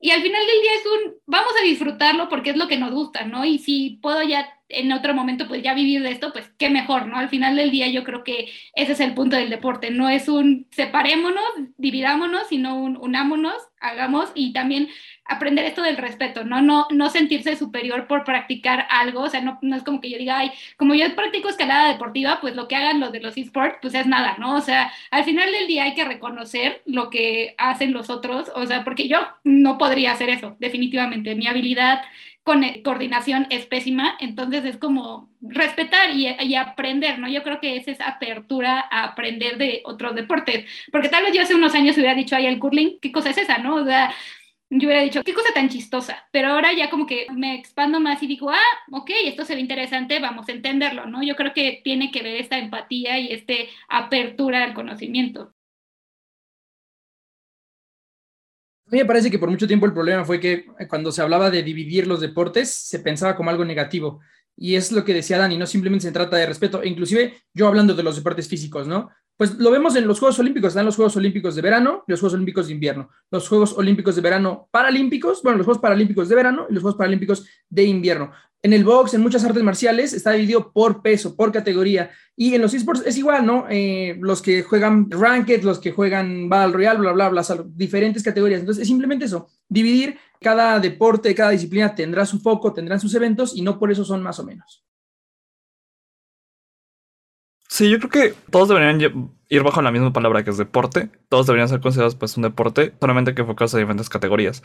Y 0.00 0.10
al 0.10 0.22
final 0.22 0.40
del 0.46 0.62
día 0.62 0.72
es 0.74 0.86
un, 0.86 1.14
vamos 1.26 1.52
a 1.60 1.64
disfrutarlo 1.64 2.28
porque 2.28 2.50
es 2.50 2.56
lo 2.56 2.68
que 2.68 2.78
nos 2.78 2.92
gusta, 2.92 3.24
¿no? 3.24 3.44
Y 3.44 3.58
si 3.58 3.98
puedo 4.02 4.22
ya 4.22 4.48
en 4.72 4.92
otro 4.92 5.14
momento 5.14 5.48
pues 5.48 5.62
ya 5.62 5.74
vivir 5.74 6.02
de 6.02 6.10
esto, 6.10 6.32
pues 6.32 6.50
qué 6.58 6.70
mejor, 6.70 7.06
¿no? 7.06 7.16
Al 7.16 7.28
final 7.28 7.56
del 7.56 7.70
día 7.70 7.88
yo 7.88 8.04
creo 8.04 8.24
que 8.24 8.50
ese 8.74 8.92
es 8.92 9.00
el 9.00 9.14
punto 9.14 9.36
del 9.36 9.50
deporte, 9.50 9.90
no 9.90 10.08
es 10.08 10.28
un 10.28 10.66
separémonos, 10.70 11.44
dividámonos, 11.76 12.48
sino 12.48 12.76
un 12.76 12.96
unámonos, 12.96 13.54
hagamos 13.80 14.30
y 14.34 14.52
también 14.52 14.88
aprender 15.24 15.64
esto 15.64 15.82
del 15.82 15.96
respeto, 15.96 16.44
¿no? 16.44 16.62
No, 16.62 16.86
no 16.90 17.10
sentirse 17.10 17.56
superior 17.56 18.06
por 18.06 18.24
practicar 18.24 18.86
algo, 18.90 19.20
o 19.22 19.28
sea, 19.28 19.40
no, 19.40 19.58
no 19.62 19.76
es 19.76 19.82
como 19.82 20.00
que 20.00 20.10
yo 20.10 20.18
diga, 20.18 20.38
ay, 20.38 20.52
como 20.76 20.94
yo 20.94 21.14
practico 21.14 21.48
escalada 21.48 21.88
deportiva, 21.88 22.38
pues 22.40 22.56
lo 22.56 22.68
que 22.68 22.76
hagan 22.76 23.00
los 23.00 23.12
de 23.12 23.20
los 23.20 23.36
esports, 23.36 23.78
pues 23.80 23.94
es 23.94 24.06
nada, 24.06 24.36
¿no? 24.38 24.56
O 24.56 24.60
sea, 24.60 24.92
al 25.10 25.24
final 25.24 25.50
del 25.52 25.66
día 25.66 25.84
hay 25.84 25.94
que 25.94 26.04
reconocer 26.04 26.82
lo 26.86 27.10
que 27.10 27.54
hacen 27.58 27.92
los 27.92 28.10
otros, 28.10 28.50
o 28.54 28.66
sea, 28.66 28.84
porque 28.84 29.08
yo 29.08 29.18
no 29.44 29.78
podría 29.78 30.12
hacer 30.12 30.28
eso, 30.30 30.56
definitivamente, 30.58 31.34
mi 31.34 31.46
habilidad 31.46 32.02
con 32.44 32.64
eh, 32.64 32.82
coordinación 32.82 33.46
es 33.50 33.66
pésima, 33.66 34.16
entonces 34.20 34.64
es 34.64 34.76
como 34.76 35.30
respetar 35.40 36.10
y, 36.10 36.54
aprender, 36.56 37.18
¿no? 37.18 37.28
Yo 37.28 37.42
creo 37.42 37.60
que 37.60 37.76
es 37.76 37.88
esa 37.88 38.08
apertura 38.08 38.84
a 38.90 39.04
aprender 39.04 39.58
de 39.58 39.82
otros 39.84 40.14
deportes, 40.14 40.66
porque 40.90 41.08
tal 41.08 41.24
vez 41.24 41.34
yo 41.34 41.42
hace 41.42 41.54
unos 41.54 41.74
años 41.74 41.96
hubiera 41.96 42.14
dicho, 42.14 42.36
ay, 42.36 42.46
el 42.46 42.58
curling, 42.58 42.98
¿qué 43.00 43.12
cosa 43.12 43.30
es 43.30 43.38
esa, 43.38 43.58
no? 43.58 43.76
O 43.76 43.84
sea, 43.84 44.12
yo 44.70 44.88
hubiera 44.88 45.02
dicho, 45.02 45.22
qué 45.22 45.34
cosa 45.34 45.52
tan 45.54 45.68
chistosa, 45.68 46.26
pero 46.32 46.48
ahora 46.48 46.72
ya 46.72 46.90
como 46.90 47.06
que 47.06 47.26
me 47.30 47.54
expando 47.54 48.00
más 48.00 48.22
y 48.22 48.26
digo, 48.26 48.50
ah, 48.50 48.58
ok, 48.90 49.10
esto 49.24 49.44
se 49.44 49.54
ve 49.54 49.60
interesante, 49.60 50.18
vamos 50.18 50.48
a 50.48 50.52
entenderlo, 50.52 51.06
¿no? 51.06 51.22
Yo 51.22 51.36
creo 51.36 51.52
que 51.52 51.80
tiene 51.84 52.10
que 52.10 52.22
ver 52.22 52.36
esta 52.36 52.58
empatía 52.58 53.18
y 53.18 53.32
esta 53.32 53.54
apertura 53.88 54.64
al 54.64 54.74
conocimiento. 54.74 55.54
Mí 58.92 58.98
me 58.98 59.06
parece 59.06 59.30
que 59.30 59.38
por 59.38 59.50
mucho 59.50 59.66
tiempo 59.66 59.86
el 59.86 59.94
problema 59.94 60.24
fue 60.24 60.38
que 60.38 60.66
cuando 60.88 61.10
se 61.10 61.22
hablaba 61.22 61.50
de 61.50 61.62
dividir 61.62 62.06
los 62.06 62.20
deportes, 62.20 62.70
se 62.70 62.98
pensaba 62.98 63.34
como 63.34 63.48
algo 63.48 63.64
negativo. 63.64 64.20
Y 64.54 64.74
es 64.74 64.92
lo 64.92 65.02
que 65.02 65.14
decía 65.14 65.38
Dani, 65.38 65.56
no 65.56 65.66
simplemente 65.66 66.06
se 66.06 66.12
trata 66.12 66.36
de 66.36 66.44
respeto. 66.44 66.82
E 66.82 66.88
inclusive 66.88 67.42
yo 67.54 67.68
hablando 67.68 67.94
de 67.94 68.02
los 68.02 68.16
deportes 68.16 68.48
físicos, 68.48 68.86
¿no? 68.86 69.08
Pues 69.36 69.58
lo 69.58 69.70
vemos 69.70 69.96
en 69.96 70.06
los 70.06 70.18
Juegos 70.18 70.38
Olímpicos, 70.38 70.68
están 70.68 70.84
los 70.84 70.96
Juegos 70.96 71.16
Olímpicos 71.16 71.54
de 71.54 71.62
verano 71.62 72.04
y 72.06 72.12
los 72.12 72.20
Juegos 72.20 72.34
Olímpicos 72.34 72.66
de 72.66 72.74
invierno. 72.74 73.08
Los 73.30 73.48
Juegos 73.48 73.72
Olímpicos 73.78 74.14
de 74.14 74.20
verano 74.20 74.68
paralímpicos, 74.70 75.42
bueno, 75.42 75.58
los 75.58 75.64
Juegos 75.64 75.80
Paralímpicos 75.80 76.28
de 76.28 76.34
verano 76.34 76.66
y 76.68 76.74
los 76.74 76.82
Juegos 76.82 76.98
Paralímpicos 76.98 77.46
de 77.68 77.82
invierno. 77.84 78.30
En 78.62 78.72
el 78.72 78.84
box, 78.84 79.14
en 79.14 79.22
muchas 79.22 79.44
artes 79.44 79.62
marciales, 79.62 80.12
está 80.12 80.30
dividido 80.32 80.72
por 80.72 81.02
peso, 81.02 81.34
por 81.34 81.50
categoría. 81.50 82.10
Y 82.36 82.54
en 82.54 82.62
los 82.62 82.72
esports 82.74 83.02
es 83.04 83.18
igual, 83.18 83.44
¿no? 83.44 83.66
Eh, 83.68 84.16
los 84.20 84.40
que 84.40 84.62
juegan 84.62 85.10
Ranked, 85.10 85.64
los 85.64 85.80
que 85.80 85.90
juegan 85.90 86.48
Battle 86.48 86.72
Royale, 86.72 87.00
bla, 87.00 87.12
bla, 87.12 87.28
bla, 87.28 87.44
diferentes 87.74 88.22
categorías. 88.22 88.60
Entonces, 88.60 88.82
es 88.82 88.88
simplemente 88.88 89.24
eso, 89.24 89.48
dividir 89.68 90.16
cada 90.40 90.78
deporte, 90.78 91.34
cada 91.34 91.50
disciplina 91.50 91.94
tendrá 91.94 92.24
su 92.24 92.40
foco, 92.40 92.72
tendrán 92.72 93.00
sus 93.00 93.14
eventos 93.14 93.56
y 93.56 93.62
no 93.62 93.78
por 93.78 93.90
eso 93.90 94.04
son 94.04 94.22
más 94.22 94.38
o 94.38 94.44
menos. 94.44 94.84
Sí, 97.68 97.88
yo 97.88 97.98
creo 97.98 98.10
que 98.10 98.34
todos 98.50 98.68
deberían 98.68 99.32
ir 99.48 99.62
bajo 99.62 99.80
la 99.80 99.90
misma 99.90 100.12
palabra 100.12 100.44
que 100.44 100.50
es 100.50 100.58
deporte. 100.58 101.08
Todos 101.30 101.46
deberían 101.46 101.70
ser 101.70 101.80
considerados 101.80 102.14
pues 102.16 102.36
un 102.36 102.42
deporte, 102.42 102.92
solamente 103.00 103.34
que 103.34 103.40
enfocados 103.40 103.74
a 103.74 103.78
diferentes 103.78 104.10
categorías. 104.10 104.62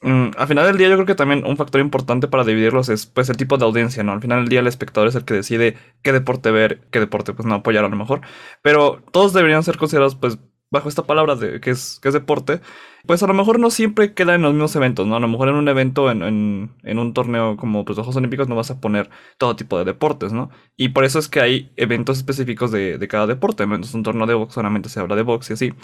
Mm, 0.00 0.30
al 0.36 0.46
final 0.46 0.66
del 0.66 0.78
día 0.78 0.88
yo 0.88 0.94
creo 0.94 1.06
que 1.06 1.14
también 1.16 1.44
un 1.44 1.56
factor 1.56 1.80
importante 1.80 2.28
para 2.28 2.44
dividirlos 2.44 2.88
es 2.88 3.06
pues 3.06 3.28
el 3.30 3.36
tipo 3.36 3.58
de 3.58 3.64
audiencia, 3.64 4.04
¿no? 4.04 4.12
Al 4.12 4.20
final 4.20 4.40
del 4.40 4.48
día 4.48 4.60
el 4.60 4.68
espectador 4.68 5.08
es 5.08 5.16
el 5.16 5.24
que 5.24 5.34
decide 5.34 5.76
qué 6.02 6.12
deporte 6.12 6.50
ver, 6.52 6.80
qué 6.92 7.00
deporte 7.00 7.32
pues 7.32 7.46
no 7.46 7.56
apoyar 7.56 7.84
a 7.84 7.88
lo 7.88 7.96
mejor. 7.96 8.20
Pero 8.62 9.02
todos 9.12 9.32
deberían 9.32 9.64
ser 9.64 9.76
considerados 9.76 10.14
pues 10.14 10.38
bajo 10.70 10.88
esta 10.88 11.04
palabra 11.04 11.34
de 11.34 11.60
que 11.60 11.70
es, 11.70 11.98
que 12.00 12.08
es 12.08 12.14
deporte, 12.14 12.60
pues 13.06 13.22
a 13.22 13.26
lo 13.26 13.34
mejor 13.34 13.58
no 13.58 13.70
siempre 13.70 14.14
queda 14.14 14.34
en 14.34 14.42
los 14.42 14.52
mismos 14.52 14.76
eventos, 14.76 15.06
¿no? 15.06 15.16
A 15.16 15.20
lo 15.20 15.28
mejor 15.28 15.48
en 15.48 15.54
un 15.54 15.68
evento, 15.68 16.10
en, 16.10 16.22
en, 16.22 16.98
un 16.98 17.14
torneo 17.14 17.56
como 17.56 17.84
pues, 17.84 17.96
los 17.96 18.04
Juegos 18.04 18.16
Olímpicos, 18.16 18.48
no 18.48 18.54
vas 18.56 18.70
a 18.70 18.80
poner 18.80 19.08
todo 19.38 19.56
tipo 19.56 19.78
de 19.78 19.84
deportes, 19.84 20.32
¿no? 20.32 20.50
Y 20.76 20.90
por 20.90 21.04
eso 21.04 21.18
es 21.18 21.28
que 21.28 21.40
hay 21.40 21.72
eventos 21.76 22.18
específicos 22.18 22.70
de, 22.70 22.98
de 22.98 23.08
cada 23.08 23.26
deporte, 23.26 23.66
¿no? 23.66 23.74
Entonces 23.74 23.94
un 23.94 24.02
torneo 24.02 24.26
de 24.26 24.34
box 24.34 24.54
solamente 24.54 24.88
se 24.88 25.00
habla 25.00 25.16
de 25.16 25.22
box 25.22 25.50
y 25.50 25.52
así. 25.54 25.74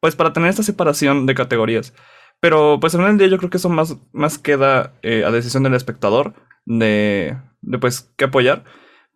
Pues 0.00 0.14
para 0.16 0.32
tener 0.32 0.50
esta 0.50 0.62
separación 0.62 1.26
de 1.26 1.34
categorías. 1.34 1.94
Pero 2.40 2.78
pues 2.80 2.94
en 2.94 3.00
el 3.02 3.18
día 3.18 3.26
yo 3.26 3.38
creo 3.38 3.50
que 3.50 3.56
eso 3.56 3.68
más, 3.68 3.96
más 4.12 4.38
queda 4.38 4.94
eh, 5.02 5.24
a 5.24 5.30
decisión 5.30 5.62
del 5.64 5.74
espectador 5.74 6.34
de, 6.64 7.36
de 7.62 7.78
pues 7.78 8.12
qué 8.16 8.26
apoyar. 8.26 8.64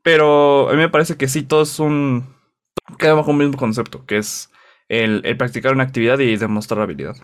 Pero 0.02 0.69
a 0.69 0.73
mí 0.73 0.79
me 0.79 0.88
parece 0.88 1.17
que 1.17 1.29
sí, 1.29 1.43
todo 1.43 1.62
es 1.62 1.79
un... 1.79 2.35
Queda 2.99 3.14
bajo 3.14 3.31
un 3.31 3.38
mismo 3.38 3.57
concepto, 3.57 4.05
que 4.07 4.19
es 4.19 4.50
el, 4.88 5.23
practicar 5.37 5.73
una 5.73 5.85
actividad 5.85 6.19
y 6.19 6.37
demostrar 6.37 6.81
habilidad. 6.81 7.17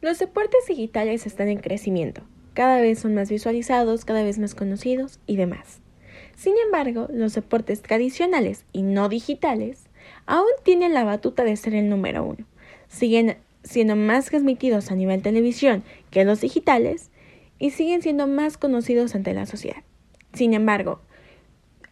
Los 0.00 0.18
deportes 0.18 0.66
digitales 0.66 1.26
están 1.26 1.48
en 1.48 1.58
crecimiento. 1.58 2.22
Cada 2.54 2.80
vez 2.80 3.00
son 3.00 3.14
más 3.14 3.30
visualizados, 3.30 4.04
cada 4.04 4.22
vez 4.22 4.38
más 4.38 4.54
conocidos 4.54 5.20
y 5.26 5.36
demás. 5.36 5.80
Sin 6.36 6.54
embargo, 6.64 7.08
los 7.10 7.34
deportes 7.34 7.82
tradicionales 7.82 8.64
y 8.72 8.82
no 8.82 9.08
digitales 9.08 9.88
aún 10.26 10.48
tienen 10.62 10.94
la 10.94 11.04
batuta 11.04 11.44
de 11.44 11.56
ser 11.56 11.74
el 11.74 11.88
número 11.88 12.24
uno. 12.24 12.46
Siguen 12.90 13.38
siendo 13.62 13.96
más 13.96 14.26
transmitidos 14.26 14.90
a 14.90 14.94
nivel 14.94 15.22
televisión 15.22 15.82
que 16.10 16.26
los 16.26 16.42
digitales 16.42 17.10
y 17.58 17.70
siguen 17.70 18.02
siendo 18.02 18.26
más 18.26 18.58
conocidos 18.58 19.14
ante 19.14 19.32
la 19.32 19.46
sociedad. 19.46 19.82
Sin 20.34 20.52
embargo, 20.52 21.00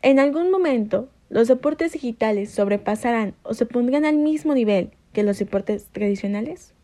en 0.03 0.19
algún 0.19 0.51
momento 0.51 1.09
los 1.31 1.49
deportes 1.49 1.93
digitales 1.93 2.51
sobrepasarán 2.51 3.35
o 3.43 3.55
se 3.55 3.67
pondrán 3.67 4.05
al 4.05 4.17
mismo 4.17 4.55
nivel 4.55 4.91
que 5.13 5.23
los 5.23 5.39
deportes 5.39 5.87
tradicionales? 5.93 6.75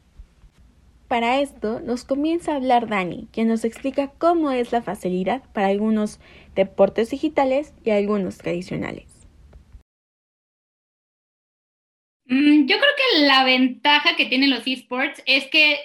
Para 1.08 1.40
esto 1.40 1.80
nos 1.80 2.04
comienza 2.04 2.52
a 2.52 2.56
hablar 2.56 2.88
Dani, 2.88 3.28
quien 3.30 3.48
nos 3.48 3.64
explica 3.64 4.10
cómo 4.18 4.50
es 4.50 4.72
la 4.72 4.82
facilidad 4.82 5.42
para 5.52 5.68
algunos 5.68 6.18
deportes 6.54 7.10
digitales 7.10 7.72
y 7.84 7.90
algunos 7.90 8.38
tradicionales. 8.38 9.13
Yo 12.26 12.76
creo 12.78 12.80
que 13.12 13.20
la 13.20 13.44
ventaja 13.44 14.16
que 14.16 14.26
tienen 14.26 14.50
los 14.50 14.66
esports 14.66 15.22
es 15.26 15.46
que 15.46 15.78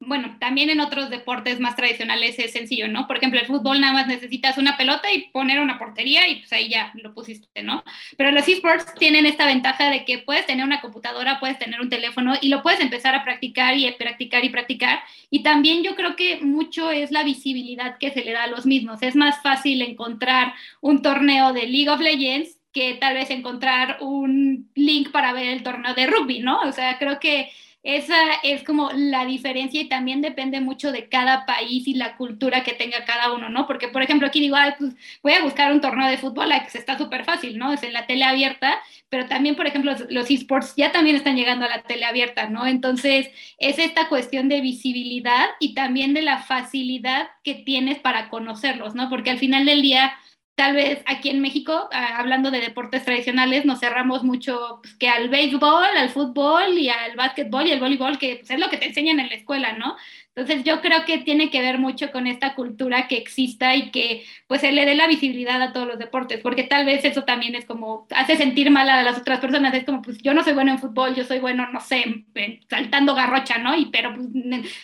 bueno, 0.00 0.36
también 0.38 0.70
en 0.70 0.78
otros 0.80 1.10
deportes 1.10 1.58
más 1.58 1.74
tradicionales 1.74 2.38
es 2.38 2.52
sencillo, 2.52 2.86
¿no? 2.86 3.08
Por 3.08 3.16
ejemplo, 3.16 3.40
el 3.40 3.46
fútbol 3.46 3.80
nada 3.80 3.92
más 3.92 4.06
necesitas 4.06 4.56
una 4.56 4.76
pelota 4.76 5.12
y 5.12 5.28
poner 5.30 5.58
una 5.58 5.76
portería 5.76 6.28
y 6.28 6.36
pues 6.36 6.52
ahí 6.52 6.68
ya 6.68 6.92
lo 6.94 7.14
pusiste, 7.14 7.64
¿no? 7.64 7.82
Pero 8.16 8.30
los 8.30 8.46
esports 8.46 8.94
tienen 8.94 9.26
esta 9.26 9.44
ventaja 9.46 9.90
de 9.90 10.04
que 10.04 10.18
puedes 10.18 10.46
tener 10.46 10.64
una 10.64 10.80
computadora, 10.80 11.40
puedes 11.40 11.58
tener 11.58 11.80
un 11.80 11.90
teléfono 11.90 12.34
y 12.40 12.48
lo 12.48 12.62
puedes 12.62 12.78
empezar 12.78 13.16
a 13.16 13.24
practicar 13.24 13.76
y 13.76 13.90
practicar 13.92 14.44
y 14.44 14.50
practicar. 14.50 15.00
Y 15.30 15.42
también 15.42 15.82
yo 15.82 15.96
creo 15.96 16.14
que 16.14 16.38
mucho 16.42 16.92
es 16.92 17.10
la 17.10 17.24
visibilidad 17.24 17.98
que 17.98 18.12
se 18.12 18.24
le 18.24 18.32
da 18.32 18.44
a 18.44 18.48
los 18.48 18.66
mismos. 18.66 19.02
Es 19.02 19.16
más 19.16 19.42
fácil 19.42 19.82
encontrar 19.82 20.54
un 20.80 21.02
torneo 21.02 21.52
de 21.52 21.66
League 21.66 21.90
of 21.90 22.00
Legends 22.00 22.57
que 22.72 22.94
tal 22.94 23.14
vez 23.14 23.30
encontrar 23.30 23.98
un 24.00 24.70
link 24.74 25.10
para 25.10 25.32
ver 25.32 25.48
el 25.48 25.62
torneo 25.62 25.94
de 25.94 26.06
rugby, 26.06 26.40
¿no? 26.40 26.60
O 26.60 26.72
sea, 26.72 26.98
creo 26.98 27.18
que 27.20 27.50
esa 27.84 28.16
es 28.42 28.64
como 28.64 28.90
la 28.92 29.24
diferencia 29.24 29.80
y 29.80 29.88
también 29.88 30.20
depende 30.20 30.60
mucho 30.60 30.90
de 30.90 31.08
cada 31.08 31.46
país 31.46 31.86
y 31.86 31.94
la 31.94 32.16
cultura 32.16 32.64
que 32.64 32.72
tenga 32.72 33.04
cada 33.04 33.32
uno, 33.32 33.48
¿no? 33.48 33.66
Porque, 33.66 33.88
por 33.88 34.02
ejemplo, 34.02 34.26
aquí 34.26 34.40
digo, 34.40 34.56
pues 34.78 34.94
voy 35.22 35.32
a 35.32 35.42
buscar 35.42 35.72
un 35.72 35.80
torneo 35.80 36.08
de 36.08 36.18
fútbol, 36.18 36.50
que 36.70 36.76
está 36.76 36.98
súper 36.98 37.24
fácil, 37.24 37.56
¿no? 37.56 37.72
Es 37.72 37.82
en 37.84 37.92
la 37.92 38.06
tele 38.06 38.24
abierta, 38.24 38.78
pero 39.08 39.26
también, 39.26 39.54
por 39.54 39.66
ejemplo, 39.66 39.94
los, 40.10 40.30
esports 40.30 40.74
ya 40.76 40.90
también 40.90 41.16
están 41.16 41.36
llegando 41.36 41.66
a 41.66 41.68
la 41.68 41.82
tele 41.82 42.04
abierta, 42.04 42.48
¿no? 42.48 42.66
Entonces, 42.66 43.30
es 43.58 43.78
esta 43.78 44.08
cuestión 44.08 44.48
de 44.48 44.60
visibilidad 44.60 45.46
y 45.60 45.74
también 45.74 46.14
de 46.14 46.22
la 46.22 46.38
facilidad 46.38 47.28
que 47.44 47.54
tienes 47.54 48.00
para 48.00 48.28
conocerlos, 48.28 48.96
¿no? 48.96 49.08
Porque 49.08 49.30
al 49.30 49.38
final 49.38 49.64
del 49.64 49.82
día 49.82 50.12
tal 50.58 50.74
vez 50.74 51.04
aquí 51.06 51.30
en 51.30 51.40
México, 51.40 51.88
ah, 51.92 52.18
hablando 52.18 52.50
de 52.50 52.60
deportes 52.60 53.04
tradicionales, 53.04 53.64
nos 53.64 53.78
cerramos 53.78 54.24
mucho 54.24 54.80
pues, 54.82 54.96
que 54.96 55.08
al 55.08 55.28
béisbol, 55.28 55.96
al 55.96 56.10
fútbol 56.10 56.76
y 56.76 56.88
al 56.88 57.14
básquetbol 57.14 57.68
y 57.68 57.72
al 57.72 57.78
voleibol, 57.78 58.18
que 58.18 58.38
pues, 58.40 58.50
es 58.50 58.58
lo 58.58 58.68
que 58.68 58.76
te 58.76 58.86
enseñan 58.86 59.20
en 59.20 59.28
la 59.28 59.36
escuela, 59.36 59.74
¿no? 59.74 59.96
Entonces 60.38 60.64
yo 60.64 60.80
creo 60.80 61.04
que 61.04 61.18
tiene 61.18 61.50
que 61.50 61.60
ver 61.60 61.78
mucho 61.78 62.12
con 62.12 62.28
esta 62.28 62.54
cultura 62.54 63.08
que 63.08 63.16
exista 63.16 63.74
y 63.74 63.90
que 63.90 64.24
pues 64.46 64.60
se 64.60 64.70
le 64.70 64.86
dé 64.86 64.94
la 64.94 65.08
visibilidad 65.08 65.60
a 65.60 65.72
todos 65.72 65.88
los 65.88 65.98
deportes, 65.98 66.40
porque 66.40 66.62
tal 66.62 66.86
vez 66.86 67.04
eso 67.04 67.24
también 67.24 67.56
es 67.56 67.64
como, 67.64 68.06
hace 68.14 68.36
sentir 68.36 68.70
mal 68.70 68.88
a 68.88 69.02
las 69.02 69.18
otras 69.18 69.40
personas, 69.40 69.74
es 69.74 69.82
como, 69.82 70.00
pues 70.00 70.18
yo 70.18 70.34
no 70.34 70.44
soy 70.44 70.52
bueno 70.52 70.70
en 70.70 70.78
fútbol, 70.78 71.16
yo 71.16 71.24
soy 71.24 71.40
bueno, 71.40 71.68
no 71.72 71.80
sé, 71.80 72.24
saltando 72.70 73.16
garrocha, 73.16 73.58
¿no? 73.58 73.76
Y 73.76 73.86
pero 73.86 74.14
pues, 74.14 74.28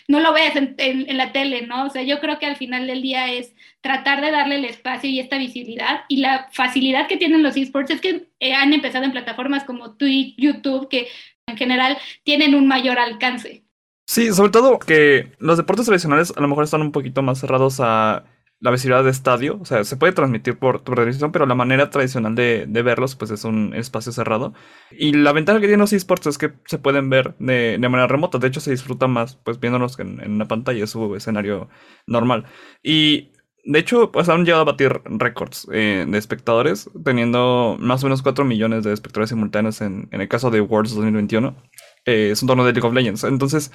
no 0.09 0.19
lo 0.19 0.33
ves 0.33 0.57
en, 0.57 1.17
la 1.17 1.31
tele, 1.31 1.61
¿no? 1.61 1.85
O 1.85 1.89
sea, 1.89 2.03
yo 2.03 2.19
creo 2.19 2.37
que 2.37 2.47
al 2.47 2.57
final 2.57 2.85
del 2.85 3.01
día 3.01 3.31
es 3.31 3.55
tratar 3.79 4.19
de 4.19 4.31
darle 4.31 4.57
el 4.57 4.65
espacio 4.65 5.09
y 5.09 5.21
esta 5.21 5.37
visibilidad 5.37 6.01
y 6.09 6.17
la 6.17 6.49
facilidad 6.51 7.07
que 7.07 7.17
tienen 7.17 7.43
los 7.43 7.55
esports 7.55 7.91
es 7.91 8.01
que 8.01 8.27
eh, 8.41 8.53
han 8.53 8.73
empezado 8.73 9.05
en 9.05 9.13
plataformas 9.13 9.63
como 9.63 9.95
Twitch, 9.95 10.35
YouTube, 10.37 10.89
que 10.89 11.07
en 11.47 11.57
general 11.57 11.97
tienen 12.23 12.55
un 12.55 12.67
mayor 12.67 12.99
alcance. 12.99 13.64
Sí, 14.05 14.31
sobre 14.33 14.51
todo 14.51 14.79
que 14.79 15.33
los 15.39 15.57
deportes 15.57 15.87
tradicionales 15.87 16.33
a 16.35 16.41
lo 16.41 16.47
mejor 16.47 16.63
están 16.63 16.81
un 16.81 16.91
poquito 16.91 17.23
más 17.23 17.39
cerrados 17.39 17.79
a 17.79 18.25
la 18.59 18.71
visibilidad 18.71 19.03
de 19.03 19.09
estadio. 19.09 19.57
O 19.61 19.65
sea, 19.65 19.83
se 19.83 19.97
puede 19.97 20.13
transmitir 20.13 20.57
por, 20.57 20.81
televisión, 20.83 21.31
pero 21.31 21.45
la 21.45 21.55
manera 21.55 21.89
tradicional 21.89 22.35
de, 22.35 22.65
verlos, 22.67 23.15
pues 23.15 23.31
es 23.31 23.43
un 23.45 23.73
espacio 23.73 24.11
cerrado. 24.11 24.53
Y 24.91 25.13
la 25.13 25.33
ventaja 25.33 25.59
que 25.59 25.67
tienen 25.67 25.81
los 25.81 25.93
esports 25.93 26.27
es 26.27 26.37
que 26.37 26.53
se 26.65 26.77
pueden 26.77 27.09
ver 27.09 27.35
de, 27.39 27.77
manera 27.79 28.07
remota. 28.07 28.37
De 28.37 28.47
hecho, 28.47 28.59
se 28.59 28.71
disfruta 28.71 29.07
más, 29.07 29.37
pues 29.37 29.59
viéndolos 29.59 29.99
en, 29.99 30.21
en 30.21 30.33
una 30.33 30.47
pantalla, 30.47 30.83
es 30.83 30.91
su 30.91 31.15
escenario 31.15 31.69
normal. 32.07 32.45
Y 32.83 33.31
de 33.65 33.79
hecho, 33.79 34.11
pues 34.11 34.29
han 34.29 34.45
llegado 34.45 34.61
a 34.61 34.65
batir 34.65 35.01
récords 35.05 35.67
eh, 35.71 36.05
de 36.07 36.17
espectadores, 36.17 36.89
teniendo 37.03 37.77
más 37.79 38.03
o 38.03 38.07
menos 38.07 38.21
4 38.21 38.45
millones 38.45 38.83
de 38.83 38.93
espectadores 38.93 39.29
simultáneos 39.29 39.81
en, 39.81 40.07
en 40.11 40.21
el 40.21 40.27
caso 40.27 40.51
de 40.51 40.61
Worlds 40.61 40.93
2021 40.93 41.55
eh, 42.05 42.29
es 42.31 42.41
un 42.41 42.47
torneo 42.47 42.65
de 42.65 42.73
League 42.73 42.87
of 42.87 42.93
Legends. 42.93 43.23
Entonces, 43.23 43.71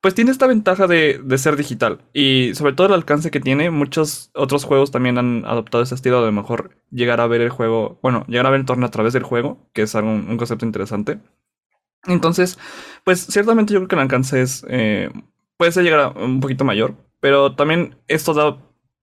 pues 0.00 0.14
tiene 0.14 0.30
esta 0.30 0.46
ventaja 0.46 0.86
de, 0.86 1.20
ser 1.38 1.56
digital 1.56 2.04
y 2.12 2.54
sobre 2.54 2.72
todo 2.72 2.86
el 2.88 2.92
alcance 2.92 3.30
que 3.30 3.40
tiene. 3.40 3.70
Muchos 3.70 4.30
otros 4.34 4.64
juegos 4.64 4.90
también 4.90 5.18
han 5.18 5.44
adoptado 5.44 5.82
ese 5.82 5.94
estilo 5.94 6.24
de 6.24 6.30
mejor 6.30 6.76
llegar 6.90 7.20
a 7.20 7.26
ver 7.26 7.40
el 7.40 7.50
juego, 7.50 7.98
bueno, 8.02 8.24
llegar 8.28 8.46
a 8.46 8.50
ver 8.50 8.60
el 8.60 8.66
torneo 8.66 8.86
a 8.86 8.90
través 8.90 9.12
del 9.12 9.24
juego, 9.24 9.68
que 9.72 9.82
es 9.82 9.94
algo, 9.94 10.10
un 10.10 10.36
concepto 10.36 10.64
interesante. 10.64 11.18
Entonces, 12.06 12.58
pues 13.04 13.20
ciertamente 13.26 13.72
yo 13.72 13.80
creo 13.80 13.88
que 13.88 13.96
el 13.96 14.02
alcance 14.02 14.40
es, 14.40 14.64
eh, 14.68 15.10
puede 15.56 15.72
ser 15.72 15.84
llegar 15.84 16.00
a 16.00 16.08
un 16.10 16.40
poquito 16.40 16.64
mayor, 16.64 16.94
pero 17.20 17.56
también 17.56 17.96
esto 18.06 18.34
da 18.34 18.58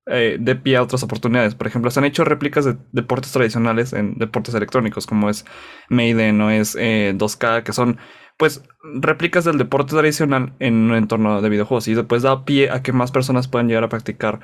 eh, 0.07 0.37
de 0.39 0.55
pie 0.55 0.77
a 0.77 0.83
otras 0.83 1.03
oportunidades. 1.03 1.55
Por 1.55 1.67
ejemplo, 1.67 1.91
se 1.91 1.99
han 1.99 2.05
hecho 2.05 2.23
réplicas 2.23 2.63
de 2.63 2.77
deportes 2.93 3.31
tradicionales 3.33 3.91
en 3.91 4.17
deportes 4.17 4.55
electrónicos, 4.55 5.07
como 5.07 5.29
es 5.29 5.45
Maiden 5.89 6.39
o 6.41 6.51
es 6.51 6.77
2K, 6.77 7.63
que 7.63 7.73
son 7.73 7.97
pues 8.37 8.63
réplicas 8.83 9.45
del 9.45 9.57
deporte 9.57 9.91
tradicional 9.91 10.53
en 10.59 10.75
un 10.75 10.95
entorno 10.95 11.41
de 11.41 11.49
videojuegos 11.49 11.87
y 11.87 11.93
después 11.93 12.23
da 12.23 12.45
pie 12.45 12.69
a 12.69 12.81
que 12.81 12.91
más 12.91 13.11
personas 13.11 13.47
puedan 13.47 13.67
llegar 13.67 13.83
a 13.83 13.89
practicar, 13.89 14.41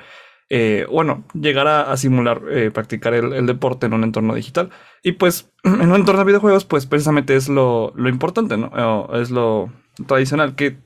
eh, 0.50 0.86
bueno, 0.90 1.26
llegar 1.34 1.68
a, 1.68 1.96
simular, 1.98 2.42
eh, 2.50 2.72
practicar 2.72 3.14
el, 3.14 3.46
deporte 3.46 3.88
en 3.88 3.94
un 3.94 4.04
entorno 4.04 4.34
digital. 4.34 4.70
Y 5.04 5.14
pues 5.14 5.52
en 5.64 5.90
un 5.90 5.96
entorno 5.96 6.20
de 6.20 6.26
videojuegos, 6.26 6.66
pues 6.66 6.86
precisamente 6.86 7.36
es 7.36 7.50
lo, 7.50 7.94
importante, 7.98 8.58
¿no? 8.58 9.10
es 9.14 9.30
lo 9.30 9.72
tradicional, 10.08 10.56
que 10.56 10.78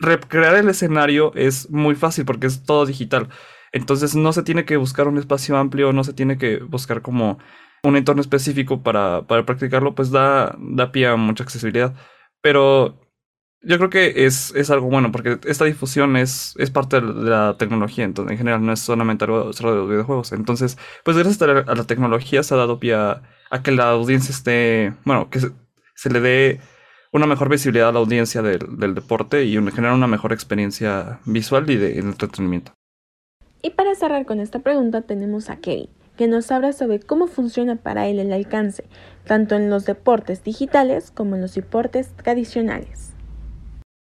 recrear 0.00 0.54
el 0.54 0.68
escenario 0.68 1.32
es 1.34 1.70
muy 1.70 1.94
fácil 1.94 2.24
porque 2.24 2.46
es 2.46 2.64
todo 2.64 2.86
digital. 2.86 3.28
Entonces 3.72 4.14
no 4.14 4.32
se 4.32 4.42
tiene 4.42 4.64
que 4.64 4.78
buscar 4.78 5.08
un 5.08 5.18
espacio 5.18 5.56
amplio, 5.58 5.92
no 5.92 6.04
se 6.04 6.14
tiene 6.14 6.38
que 6.38 6.58
buscar 6.58 7.02
como 7.02 7.38
un 7.82 7.96
entorno 7.96 8.22
específico 8.22 8.82
para, 8.82 9.26
para 9.26 9.44
practicarlo, 9.44 9.94
pues 9.94 10.10
da, 10.10 10.56
da 10.58 10.90
pie 10.92 11.08
a 11.08 11.16
mucha 11.16 11.44
accesibilidad. 11.44 11.94
Pero 12.40 13.08
yo 13.60 13.76
creo 13.78 13.90
que 13.90 14.26
es, 14.26 14.54
es 14.54 14.70
algo 14.70 14.88
bueno 14.88 15.10
porque 15.10 15.38
esta 15.46 15.64
difusión 15.64 16.16
es, 16.16 16.54
es 16.58 16.70
parte 16.70 17.00
de 17.00 17.30
la 17.30 17.56
tecnología, 17.58 18.04
entonces 18.04 18.32
en 18.32 18.38
general 18.38 18.64
no 18.64 18.72
es 18.72 18.80
solamente 18.80 19.24
algo 19.24 19.50
de 19.50 19.62
los 19.62 19.88
videojuegos. 19.88 20.32
Entonces, 20.32 20.78
pues 21.04 21.16
gracias 21.16 21.42
a 21.42 21.74
la, 21.74 21.84
tecnología 21.84 22.42
se 22.42 22.54
ha 22.54 22.56
dado 22.56 22.78
pie 22.78 22.94
a, 22.94 23.22
que 23.62 23.72
la 23.72 23.90
audiencia 23.90 24.32
esté, 24.32 24.94
bueno, 25.04 25.28
que 25.30 25.40
se, 25.94 26.10
le 26.10 26.20
dé 26.20 26.60
una 27.12 27.26
mejor 27.26 27.48
visibilidad 27.48 27.88
a 27.88 27.92
la 27.92 27.98
audiencia 27.98 28.42
del, 28.42 28.78
del 28.78 28.94
deporte 28.94 29.44
y 29.44 29.56
en 29.56 29.70
general 29.72 29.96
una 29.96 30.06
mejor 30.06 30.32
experiencia 30.32 31.20
visual 31.24 31.68
y 31.70 31.76
de 31.76 31.98
entretenimiento. 31.98 32.72
Y 33.60 33.70
para 33.70 33.94
cerrar 33.96 34.24
con 34.24 34.38
esta 34.38 34.60
pregunta 34.60 35.02
tenemos 35.02 35.50
a 35.50 35.56
Kevin, 35.56 35.90
que 36.18 36.26
nos 36.26 36.50
habla 36.50 36.74
sobre 36.74 37.00
cómo 37.00 37.28
funciona 37.28 37.76
para 37.76 38.08
él 38.08 38.18
el 38.18 38.32
alcance, 38.32 38.84
tanto 39.24 39.54
en 39.54 39.70
los 39.70 39.86
deportes 39.86 40.44
digitales 40.44 41.10
como 41.10 41.36
en 41.36 41.40
los 41.40 41.54
deportes 41.54 42.10
tradicionales. 42.16 43.14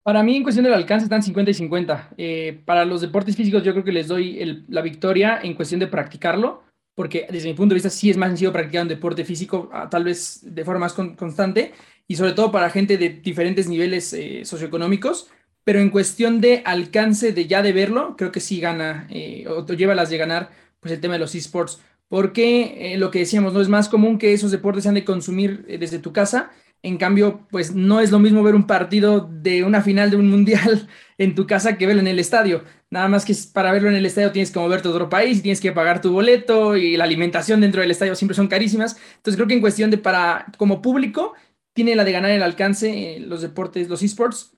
Para 0.01 0.23
mí, 0.23 0.37
en 0.37 0.43
cuestión 0.43 0.63
del 0.63 0.73
alcance, 0.73 1.03
están 1.03 1.21
50 1.21 1.51
y 1.51 1.53
50. 1.53 2.09
Eh, 2.17 2.61
para 2.65 2.85
los 2.85 3.01
deportes 3.01 3.35
físicos, 3.35 3.63
yo 3.63 3.73
creo 3.73 3.83
que 3.83 3.91
les 3.91 4.07
doy 4.07 4.65
la 4.69 4.81
victoria 4.81 5.39
en 5.43 5.53
cuestión 5.53 5.79
de 5.79 5.87
practicarlo, 5.87 6.63
porque 6.95 7.27
desde 7.29 7.49
mi 7.49 7.53
punto 7.53 7.73
de 7.73 7.75
vista 7.75 7.89
sí 7.89 8.09
es 8.09 8.17
más 8.17 8.29
sencillo 8.29 8.53
practicar 8.53 8.83
un 8.83 8.87
deporte 8.87 9.25
físico, 9.25 9.69
ah, 9.73 9.89
tal 9.89 10.05
vez 10.05 10.39
de 10.41 10.65
forma 10.65 10.85
más 10.85 10.93
constante, 10.93 11.73
y 12.07 12.15
sobre 12.15 12.31
todo 12.31 12.51
para 12.51 12.69
gente 12.69 12.97
de 12.97 13.09
diferentes 13.09 13.67
niveles 13.67 14.13
eh, 14.13 14.45
socioeconómicos. 14.45 15.29
Pero 15.65 15.79
en 15.81 15.89
cuestión 15.89 16.41
de 16.41 16.63
alcance 16.65 17.33
de 17.33 17.45
ya 17.45 17.61
de 17.61 17.73
verlo, 17.73 18.15
creo 18.17 18.31
que 18.31 18.39
sí 18.39 18.59
gana, 18.59 19.05
eh, 19.11 19.45
o 19.47 19.65
lleva 19.67 19.93
las 19.93 20.09
de 20.09 20.17
ganar, 20.17 20.49
pues 20.79 20.93
el 20.93 21.01
tema 21.01 21.15
de 21.15 21.19
los 21.19 21.35
esports. 21.35 21.81
Porque 22.09 22.95
lo 22.97 23.11
que 23.11 23.19
decíamos, 23.19 23.53
no 23.53 23.61
es 23.61 23.69
más 23.69 23.87
común 23.87 24.17
que 24.17 24.33
esos 24.33 24.51
deportes 24.51 24.83
se 24.83 24.89
han 24.89 24.95
de 24.95 25.05
consumir 25.05 25.65
desde 25.79 25.99
tu 25.99 26.11
casa 26.11 26.51
en 26.81 26.97
cambio, 26.97 27.45
pues 27.51 27.75
no 27.75 27.99
es 27.99 28.09
lo 28.11 28.19
mismo 28.19 28.41
ver 28.41 28.55
un 28.55 28.65
partido 28.65 29.29
de 29.29 29.63
una 29.65 29.81
final 29.81 30.09
de 30.11 30.15
un 30.15 30.29
mundial 30.29 30.87
en 31.17 31.35
tu 31.35 31.45
casa 31.45 31.77
que 31.77 31.85
verlo 31.85 32.01
en 32.01 32.07
el 32.07 32.19
estadio. 32.19 32.63
Nada 32.89 33.09
más 33.09 33.25
que 33.25 33.35
para 33.53 33.71
verlo 33.71 33.89
en 33.89 33.95
el 33.95 34.05
estadio 34.05 34.31
tienes 34.31 34.51
que 34.51 34.59
moverte 34.59 34.87
a 34.87 34.91
otro 34.91 35.09
país, 35.09 35.41
tienes 35.41 35.59
que 35.59 35.73
pagar 35.73 36.01
tu 36.01 36.11
boleto 36.11 36.77
y 36.77 36.95
la 36.95 37.03
alimentación 37.03 37.61
dentro 37.61 37.81
del 37.81 37.91
estadio 37.91 38.15
siempre 38.15 38.35
son 38.35 38.47
carísimas. 38.47 38.97
Entonces 39.17 39.35
creo 39.35 39.47
que 39.47 39.55
en 39.55 39.61
cuestión 39.61 39.91
de 39.91 39.97
para 39.97 40.45
como 40.57 40.81
público 40.81 41.33
tiene 41.73 41.95
la 41.95 42.05
de 42.05 42.13
ganar 42.13 42.31
el 42.31 42.43
alcance 42.43 43.17
eh, 43.17 43.19
los 43.19 43.41
deportes, 43.41 43.89
los 43.89 44.01
esports, 44.01 44.55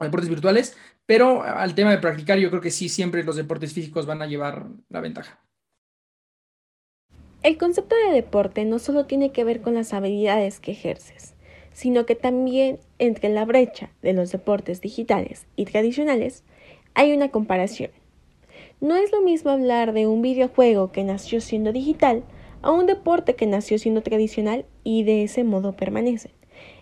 deportes 0.00 0.30
virtuales, 0.30 0.76
pero 1.04 1.42
al 1.42 1.74
tema 1.74 1.90
de 1.90 1.98
practicar 1.98 2.38
yo 2.38 2.48
creo 2.50 2.62
que 2.62 2.70
sí 2.70 2.88
siempre 2.88 3.24
los 3.24 3.36
deportes 3.36 3.74
físicos 3.74 4.06
van 4.06 4.22
a 4.22 4.26
llevar 4.26 4.66
la 4.88 5.00
ventaja. 5.00 5.38
El 7.48 7.56
concepto 7.56 7.96
de 7.96 8.12
deporte 8.12 8.66
no 8.66 8.78
solo 8.78 9.06
tiene 9.06 9.32
que 9.32 9.42
ver 9.42 9.62
con 9.62 9.72
las 9.72 9.94
habilidades 9.94 10.60
que 10.60 10.72
ejerces 10.72 11.34
sino 11.78 12.06
que 12.06 12.16
también 12.16 12.80
entre 12.98 13.28
la 13.28 13.44
brecha 13.44 13.92
de 14.02 14.12
los 14.12 14.32
deportes 14.32 14.80
digitales 14.80 15.46
y 15.54 15.64
tradicionales 15.64 16.42
hay 16.94 17.12
una 17.12 17.28
comparación. 17.30 17.92
No 18.80 18.96
es 18.96 19.12
lo 19.12 19.22
mismo 19.22 19.52
hablar 19.52 19.92
de 19.92 20.08
un 20.08 20.20
videojuego 20.20 20.90
que 20.90 21.04
nació 21.04 21.40
siendo 21.40 21.70
digital 21.70 22.24
a 22.62 22.72
un 22.72 22.86
deporte 22.86 23.36
que 23.36 23.46
nació 23.46 23.78
siendo 23.78 24.02
tradicional 24.02 24.66
y 24.82 25.04
de 25.04 25.22
ese 25.22 25.44
modo 25.44 25.76
permanece. 25.76 26.32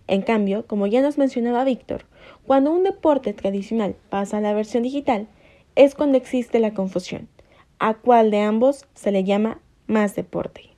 En 0.06 0.22
cambio, 0.22 0.66
como 0.66 0.86
ya 0.86 1.02
nos 1.02 1.18
mencionaba 1.18 1.64
Víctor, 1.64 2.06
cuando 2.46 2.72
un 2.72 2.82
deporte 2.82 3.34
tradicional 3.34 3.96
pasa 4.08 4.38
a 4.38 4.40
la 4.40 4.54
versión 4.54 4.82
digital, 4.82 5.28
es 5.74 5.94
cuando 5.94 6.16
existe 6.16 6.58
la 6.58 6.72
confusión. 6.72 7.28
¿A 7.78 7.92
cuál 7.92 8.30
de 8.30 8.40
ambos 8.40 8.86
se 8.94 9.12
le 9.12 9.24
llama 9.24 9.60
más 9.86 10.14
deporte? 10.16 10.76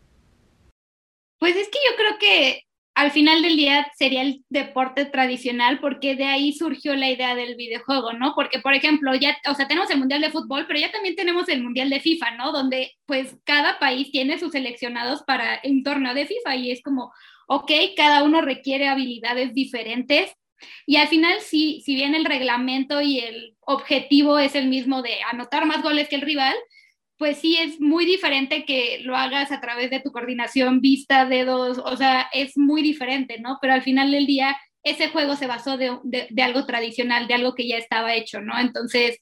Pues 1.38 1.56
es 1.56 1.68
que 1.68 1.78
yo 1.88 1.96
creo 1.96 2.18
que 2.18 2.68
al 2.98 3.12
final 3.12 3.42
del 3.42 3.56
día 3.56 3.86
sería 3.96 4.22
el 4.22 4.44
deporte 4.48 5.04
tradicional 5.04 5.78
porque 5.78 6.16
de 6.16 6.24
ahí 6.24 6.52
surgió 6.52 6.96
la 6.96 7.08
idea 7.08 7.36
del 7.36 7.54
videojuego, 7.54 8.12
¿no? 8.12 8.32
Porque, 8.34 8.58
por 8.58 8.74
ejemplo, 8.74 9.14
ya, 9.14 9.36
o 9.48 9.54
sea, 9.54 9.68
tenemos 9.68 9.88
el 9.90 10.00
Mundial 10.00 10.20
de 10.20 10.30
Fútbol, 10.30 10.66
pero 10.66 10.80
ya 10.80 10.90
también 10.90 11.14
tenemos 11.14 11.48
el 11.48 11.62
Mundial 11.62 11.90
de 11.90 12.00
FIFA, 12.00 12.32
¿no? 12.32 12.50
Donde 12.50 12.96
pues 13.06 13.36
cada 13.44 13.78
país 13.78 14.10
tiene 14.10 14.36
sus 14.40 14.50
seleccionados 14.50 15.22
para 15.22 15.60
un 15.62 15.84
torneo 15.84 16.12
de 16.12 16.26
FIFA 16.26 16.56
y 16.56 16.72
es 16.72 16.82
como, 16.82 17.12
ok, 17.46 17.70
cada 17.96 18.24
uno 18.24 18.40
requiere 18.40 18.88
habilidades 18.88 19.54
diferentes. 19.54 20.32
Y 20.84 20.96
al 20.96 21.06
final, 21.06 21.40
si, 21.40 21.80
si 21.82 21.94
bien 21.94 22.16
el 22.16 22.24
reglamento 22.24 23.00
y 23.00 23.20
el 23.20 23.54
objetivo 23.60 24.40
es 24.40 24.56
el 24.56 24.66
mismo 24.66 25.02
de 25.02 25.22
anotar 25.30 25.66
más 25.66 25.84
goles 25.84 26.08
que 26.08 26.16
el 26.16 26.22
rival, 26.22 26.56
pues 27.18 27.38
sí 27.38 27.58
es 27.58 27.80
muy 27.80 28.06
diferente 28.06 28.64
que 28.64 29.00
lo 29.02 29.16
hagas 29.16 29.50
a 29.50 29.60
través 29.60 29.90
de 29.90 30.00
tu 30.00 30.12
coordinación, 30.12 30.80
vista, 30.80 31.26
dedos, 31.26 31.78
o 31.78 31.96
sea, 31.96 32.28
es 32.32 32.56
muy 32.56 32.80
diferente, 32.80 33.38
¿no? 33.40 33.58
Pero 33.60 33.74
al 33.74 33.82
final 33.82 34.12
del 34.12 34.26
día, 34.26 34.56
ese 34.84 35.08
juego 35.08 35.34
se 35.36 35.48
basó 35.48 35.76
de, 35.76 35.90
algo 36.40 36.64
tradicional, 36.64 37.26
de 37.26 37.34
algo 37.34 37.54
que 37.54 37.66
ya 37.66 37.76
estaba 37.76 38.14
hecho, 38.14 38.40
¿no? 38.40 38.58
Entonces, 38.58 39.18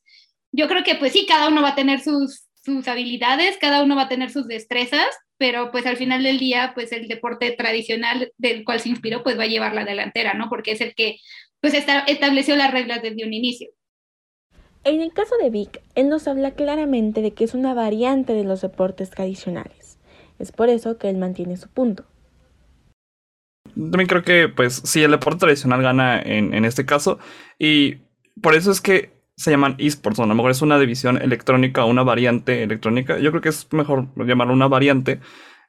yo 0.52 0.68
creo 0.68 0.84
que 0.84 0.96
pues 0.96 1.12
sí, 1.12 1.26
cada 1.26 1.48
uno 1.48 1.62
va 1.62 1.70
a 1.70 1.74
tener 1.74 2.00
sus, 2.00 2.46
sus 2.62 2.86
habilidades, 2.86 3.56
cada 3.58 3.82
uno 3.82 3.96
va 3.96 4.02
a 4.02 4.08
tener 4.08 4.30
sus 4.30 4.46
destrezas, 4.46 5.08
pero 5.38 5.70
pues 5.70 5.86
al 5.86 5.96
final 5.96 6.22
del 6.22 6.38
día, 6.38 6.72
pues 6.74 6.92
el 6.92 7.08
deporte 7.08 7.52
tradicional 7.52 8.32
del 8.36 8.64
cual 8.64 8.80
se 8.80 8.90
inspiró, 8.90 9.22
pues 9.22 9.38
va 9.38 9.44
a 9.44 9.48
llevar 9.48 9.74
la 9.74 9.84
delantera, 9.84 10.34
¿no? 10.34 10.48
Porque 10.50 10.72
es 10.72 10.80
el 10.82 10.94
que 10.94 11.16
pues 11.60 11.74
estableció 11.74 12.56
las 12.56 12.70
reglas 12.70 13.02
desde 13.02 13.24
un 13.24 13.32
inicio. 13.32 13.70
En 14.86 15.00
el 15.00 15.12
caso 15.12 15.34
de 15.42 15.50
Vic, 15.50 15.82
él 15.96 16.08
nos 16.08 16.28
habla 16.28 16.52
claramente 16.52 17.20
de 17.20 17.32
que 17.32 17.42
es 17.42 17.54
una 17.54 17.74
variante 17.74 18.34
de 18.34 18.44
los 18.44 18.60
deportes 18.60 19.10
tradicionales. 19.10 19.98
Es 20.38 20.52
por 20.52 20.68
eso 20.68 20.96
que 20.96 21.10
él 21.10 21.18
mantiene 21.18 21.56
su 21.56 21.68
punto. 21.68 22.04
También 23.74 24.06
creo 24.06 24.22
que, 24.22 24.48
pues, 24.48 24.82
sí, 24.84 25.02
el 25.02 25.10
deporte 25.10 25.40
tradicional 25.40 25.82
gana 25.82 26.22
en, 26.22 26.64
este 26.64 26.86
caso. 26.86 27.18
Y 27.58 27.96
por 28.40 28.54
eso 28.54 28.70
es 28.70 28.80
que 28.80 29.10
se 29.36 29.50
llaman 29.50 29.74
esports. 29.78 30.20
a 30.20 30.26
lo 30.26 30.36
mejor 30.36 30.52
es 30.52 30.62
una 30.62 30.78
división 30.78 31.20
electrónica 31.20 31.84
o 31.84 31.88
una 31.88 32.04
variante 32.04 32.62
electrónica. 32.62 33.18
Yo 33.18 33.32
creo 33.32 33.42
que 33.42 33.48
es 33.48 33.66
mejor 33.72 34.06
llamarlo 34.24 34.54
una 34.54 34.68
variante. 34.68 35.18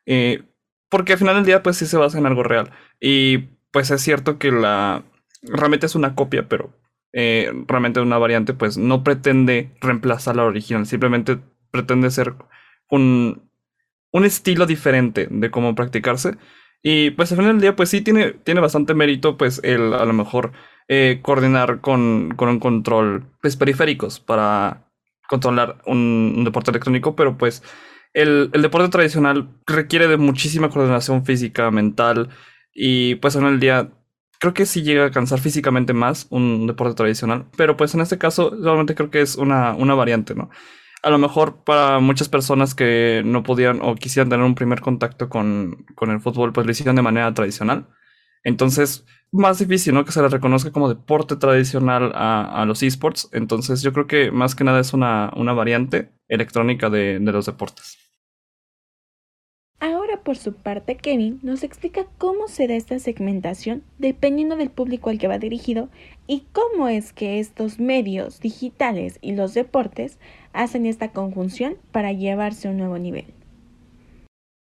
Eh, 0.06 0.43
porque 0.89 1.13
al 1.13 1.19
final 1.19 1.38
del 1.38 1.45
día, 1.45 1.63
pues 1.63 1.77
sí 1.77 1.88
se 1.88 1.97
basa 1.97 2.19
en 2.19 2.27
algo 2.27 2.43
real. 2.43 2.69
Y 2.99 3.39
pues 3.71 3.89
es 3.89 3.99
cierto 3.99 4.38
que 4.38 4.51
la. 4.51 5.03
Realmente 5.41 5.88
es 5.88 5.95
una 5.95 6.13
copia, 6.13 6.47
pero 6.47 6.71
eh, 7.13 7.52
realmente 7.67 8.00
una 8.00 8.17
variante, 8.17 8.54
pues 8.54 8.78
no 8.78 9.04
pretende 9.04 9.72
reemplazar 9.82 10.36
la 10.36 10.46
original, 10.46 10.86
simplemente 10.86 11.39
pretende 11.72 12.12
ser 12.12 12.36
un, 12.89 13.50
un 14.12 14.26
estilo 14.26 14.65
diferente 14.65 15.28
de 15.30 15.52
cómo 15.52 15.76
practicarse. 15.76 16.38
Y 16.84 17.12
pues 17.12 17.32
al 17.32 17.38
final 17.39 17.54
del 17.54 17.62
día, 17.62 17.76
pues 17.76 17.89
sí 17.89 18.02
tiene, 18.02 18.32
tiene 18.32 18.62
bastante 18.62 18.93
mérito, 18.93 19.38
pues 19.38 19.60
el 19.63 19.93
a 19.93 20.06
lo 20.06 20.13
mejor 20.13 20.52
eh, 20.88 21.20
coordinar 21.22 21.82
con, 21.82 22.34
con, 22.36 22.50
un 22.50 22.60
control, 22.60 23.26
pues 23.41 23.58
periféricos 23.58 24.20
para 24.20 24.86
controlar 25.28 25.82
un, 25.86 26.43
deporte 26.46 26.72
electrónico, 26.72 27.15
pero 27.15 27.38
pues 27.38 27.63
el, 28.13 28.50
el, 28.54 28.62
deporte 28.62 28.89
tradicional 28.89 29.50
requiere 29.65 30.08
de 30.08 30.17
muchísima 30.17 30.70
coordinación 30.70 31.26
física, 31.26 31.70
mental, 31.72 32.30
y 32.74 33.15
pues 33.15 33.36
al 33.36 33.41
final 33.41 33.54
del 33.54 33.60
día 33.60 33.89
creo 34.39 34.54
que 34.54 34.65
sí 34.65 34.84
llega 34.84 35.06
a 35.06 35.12
cansar 35.12 35.39
físicamente 35.39 35.93
más 35.93 36.28
un 36.30 36.67
deporte 36.67 36.95
tradicional, 36.95 37.45
pero 37.56 37.78
pues 37.78 37.93
en 37.95 38.02
este 38.02 38.17
caso 38.17 38.56
realmente 38.62 38.95
creo 38.95 39.10
que 39.10 39.21
es 39.21 39.36
una, 39.36 39.73
una 39.73 39.95
variante, 39.95 40.36
¿no? 40.36 40.50
A 41.04 41.10
lo 41.10 41.17
mejor 41.17 41.63
para 41.63 42.00
muchas 42.00 42.28
personas 42.30 42.76
que 42.76 43.21
no 43.26 43.43
podían 43.43 43.80
o 43.82 43.95
quisieran 43.95 44.30
tener 44.30 44.45
un 44.45 44.56
primer 44.56 44.82
contacto 44.82 45.30
con, 45.30 45.86
con 45.95 46.10
el 46.10 46.19
fútbol, 46.19 46.54
pues 46.54 46.65
lo 46.65 46.71
hicieron 46.71 46.95
de 46.95 47.02
manera 47.02 47.34
tradicional. 47.34 47.88
Entonces, 48.43 49.06
más 49.32 49.60
difícil, 49.60 49.93
¿no? 49.93 50.06
Que 50.06 50.12
se 50.12 50.21
le 50.21 50.28
reconozca 50.30 50.71
como 50.71 50.89
deporte 50.89 51.36
tradicional 51.36 52.12
a, 52.15 52.62
a 52.62 52.65
los 52.65 52.82
esports. 52.82 53.30
Entonces, 53.32 53.82
yo 53.82 53.93
creo 53.93 54.08
que 54.08 54.32
más 54.32 54.56
que 54.56 54.63
nada 54.63 54.80
es 54.80 54.93
una, 54.93 55.32
una 55.36 55.54
variante 55.54 56.12
electrónica 56.28 56.89
de, 56.89 57.19
de 57.19 57.32
los 57.32 57.45
deportes. 57.45 58.07
Por 60.28 60.36
su 60.36 60.52
parte 60.52 60.98
Kevin 60.98 61.40
nos 61.42 61.63
explica 61.63 62.06
cómo 62.18 62.50
se 62.50 62.68
da 62.68 62.76
esta 62.76 63.00
segmentación 63.00 63.84
dependiendo 63.98 64.58
del 64.58 64.70
público 64.70 65.10
al 65.10 65.20
que 65.20 65.30
va 65.30 65.40
dirigido 65.40 65.88
y 66.28 66.44
cómo 66.52 66.90
es 66.90 67.13
que 67.13 67.40
estos 67.40 67.80
medios 67.80 68.42
digitales 68.42 69.20
y 69.22 69.32
los 69.32 69.54
deportes 69.54 70.20
hacen 70.52 70.86
esta 70.86 71.13
conjunción 71.13 71.78
para 71.94 72.12
llevarse 72.12 72.68
a 72.68 72.72
un 72.72 72.78
nuevo 72.78 72.98
nivel. 72.98 73.24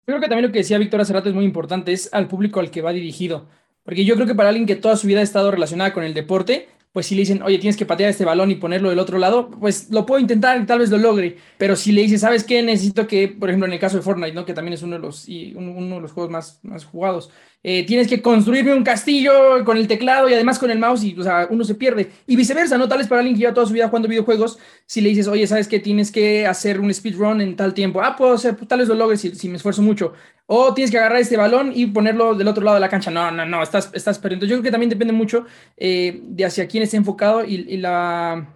Yo 0.06 0.08
creo 0.08 0.20
que 0.20 0.28
también 0.28 0.48
lo 0.48 0.52
que 0.52 0.60
decía 0.60 0.80
Víctor 0.80 1.00
hace 1.00 1.14
rato 1.14 1.30
es 1.30 1.36
muy 1.36 1.46
importante, 1.46 1.94
es 1.94 2.14
al 2.14 2.28
público 2.28 2.60
al 2.60 2.70
que 2.70 2.82
va 2.82 2.92
dirigido. 2.92 3.48
Porque 3.84 4.04
yo 4.04 4.16
creo 4.16 4.28
que 4.28 4.36
para 4.36 4.50
alguien 4.50 4.68
que 4.68 4.76
toda 4.76 4.98
su 4.98 5.08
vida 5.08 5.22
ha 5.22 5.24
estado 5.24 5.50
relacionada 5.50 5.94
con 5.94 6.04
el 6.04 6.14
deporte, 6.14 6.68
pues 6.98 7.06
si 7.06 7.14
le 7.14 7.20
dicen, 7.20 7.44
oye, 7.44 7.60
tienes 7.60 7.78
que 7.78 7.86
patear 7.86 8.10
este 8.10 8.26
balón 8.26 8.50
y 8.50 8.56
ponerlo 8.56 8.90
del 8.90 8.98
otro 8.98 9.20
lado, 9.20 9.52
pues 9.52 9.92
lo 9.92 10.04
puedo 10.04 10.20
intentar 10.20 10.60
y 10.60 10.66
tal 10.66 10.80
vez 10.80 10.90
lo 10.90 10.98
logre. 10.98 11.38
Pero 11.60 11.76
si 11.76 11.92
le 11.92 12.02
dices, 12.02 12.22
¿sabes 12.22 12.44
qué? 12.44 12.64
Necesito 12.64 13.06
que, 13.06 13.28
por 13.28 13.50
ejemplo, 13.50 13.68
en 13.68 13.74
el 13.74 13.80
caso 13.80 13.98
de 13.98 14.02
Fortnite, 14.02 14.34
¿no? 14.34 14.46
Que 14.46 14.56
también 14.56 14.74
es 14.74 14.82
uno 14.82 14.96
de 14.96 15.04
los, 15.04 15.30
y 15.30 15.54
uno 15.54 15.98
de 15.98 16.02
los 16.02 16.12
juegos 16.12 16.32
más, 16.32 16.60
más 16.64 16.86
jugados. 16.86 17.30
Eh, 17.70 17.86
tienes 17.86 18.08
que 18.08 18.22
construirme 18.22 18.74
un 18.74 18.86
castillo 18.86 19.66
con 19.66 19.76
el 19.76 19.90
teclado 19.90 20.30
y 20.30 20.34
además 20.34 20.58
con 20.58 20.72
el 20.72 20.80
mouse 20.80 21.04
y, 21.04 21.18
uno 21.50 21.66
se 21.66 21.76
pierde. 21.76 22.10
Y 22.26 22.38
viceversa, 22.38 22.78
¿no? 22.78 22.88
Tal 22.88 23.00
vez 23.00 23.08
para 23.08 23.20
alguien 23.20 23.36
que 23.36 23.42
lleva 23.42 23.54
toda 23.54 23.68
su 23.68 23.74
vida 23.74 23.90
jugando 23.90 24.08
videojuegos, 24.08 24.58
si 24.86 25.02
le 25.02 25.10
dices, 25.10 25.28
oye, 25.28 25.46
¿sabes 25.48 25.68
qué? 25.68 25.82
Tienes 25.82 26.10
que 26.10 26.48
hacer 26.48 26.80
un 26.80 26.94
speedrun 26.94 27.42
en 27.42 27.58
tal 27.58 27.74
tiempo. 27.74 28.02
Ah, 28.02 28.16
puedo 28.16 28.36
hacer, 28.36 28.56
tal 28.56 28.80
vez 28.80 28.88
lo 28.88 28.96
logre 28.96 29.18
si, 29.18 29.36
si 29.36 29.50
me 29.50 29.58
esfuerzo 29.58 29.82
mucho. 29.82 30.14
O 30.46 30.74
tienes 30.74 30.92
que 30.92 30.98
agarrar 30.98 31.20
este 31.20 31.36
balón 31.36 31.74
y 31.76 31.88
ponerlo 31.88 32.36
del 32.36 32.48
otro 32.48 32.64
lado 32.64 32.76
de 32.76 32.80
la 32.80 32.88
cancha. 32.88 33.12
No, 33.12 33.32
no, 33.32 33.46
no, 33.46 33.62
estás, 33.62 33.90
estás 33.94 34.18
perdiendo. 34.18 34.46
Yo 34.46 34.56
creo 34.56 34.64
que 34.64 34.72
también 34.72 34.90
depende 34.90 35.12
mucho 35.12 35.46
eh, 35.76 36.22
de 36.24 36.46
hacia 36.46 36.70
quién 36.70 36.84
esté 36.84 36.96
enfocado 36.96 37.44
y, 37.44 37.76
la, 37.76 38.48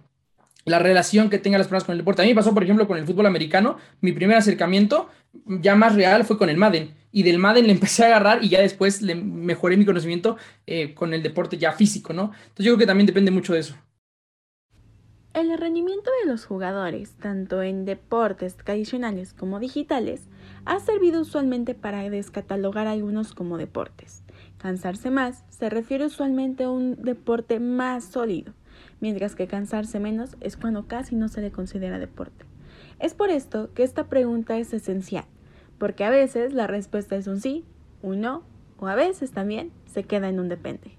la, 0.64 0.78
relación 0.78 1.28
que 1.28 1.38
tengan 1.38 1.58
las 1.58 1.68
personas 1.68 1.84
con 1.84 1.92
el 1.92 1.98
deporte. 1.98 2.22
A 2.22 2.24
mí 2.24 2.30
me 2.30 2.36
pasó, 2.36 2.54
por 2.54 2.64
ejemplo, 2.64 2.88
con 2.88 2.96
el 2.96 3.04
fútbol 3.04 3.26
americano. 3.26 3.76
Mi 4.00 4.12
primer 4.12 4.38
acercamiento 4.38 5.10
ya 5.44 5.74
más 5.74 5.94
real 5.94 6.24
fue 6.24 6.38
con 6.38 6.48
el 6.48 6.56
Madden. 6.56 7.01
Y 7.12 7.22
del 7.22 7.38
Madden 7.38 7.66
le 7.66 7.72
empecé 7.72 8.04
a 8.04 8.06
agarrar 8.06 8.42
y 8.42 8.48
ya 8.48 8.60
después 8.60 9.02
le 9.02 9.14
mejoré 9.14 9.76
mi 9.76 9.84
conocimiento 9.84 10.36
eh, 10.66 10.94
con 10.94 11.14
el 11.14 11.22
deporte 11.22 11.58
ya 11.58 11.72
físico, 11.72 12.12
¿no? 12.12 12.32
Entonces 12.32 12.64
yo 12.66 12.72
creo 12.72 12.78
que 12.78 12.86
también 12.86 13.06
depende 13.06 13.30
mucho 13.30 13.52
de 13.52 13.60
eso. 13.60 13.76
El 15.34 15.56
rendimiento 15.56 16.10
de 16.22 16.30
los 16.30 16.44
jugadores, 16.44 17.14
tanto 17.14 17.62
en 17.62 17.86
deportes 17.86 18.54
tradicionales 18.54 19.32
como 19.32 19.60
digitales, 19.60 20.28
ha 20.66 20.78
servido 20.78 21.22
usualmente 21.22 21.74
para 21.74 22.08
descatalogar 22.10 22.86
algunos 22.86 23.32
como 23.32 23.56
deportes. 23.56 24.22
Cansarse 24.58 25.10
más 25.10 25.44
se 25.48 25.70
refiere 25.70 26.04
usualmente 26.04 26.64
a 26.64 26.70
un 26.70 26.96
deporte 26.96 27.60
más 27.60 28.04
sólido, 28.04 28.52
mientras 29.00 29.34
que 29.34 29.46
cansarse 29.46 29.98
menos 30.00 30.36
es 30.40 30.58
cuando 30.58 30.86
casi 30.86 31.16
no 31.16 31.28
se 31.28 31.40
le 31.40 31.50
considera 31.50 31.98
deporte. 31.98 32.44
Es 32.98 33.14
por 33.14 33.30
esto 33.30 33.72
que 33.72 33.84
esta 33.84 34.08
pregunta 34.08 34.58
es 34.58 34.74
esencial, 34.74 35.24
porque 35.82 36.04
a 36.04 36.10
veces 36.10 36.52
la 36.52 36.68
respuesta 36.68 37.16
es 37.16 37.26
un 37.26 37.40
sí, 37.40 37.64
un 38.02 38.20
no, 38.20 38.44
o 38.78 38.86
a 38.86 38.94
veces 38.94 39.32
también 39.32 39.72
se 39.84 40.04
queda 40.04 40.28
en 40.28 40.38
un 40.38 40.48
depende. 40.48 40.92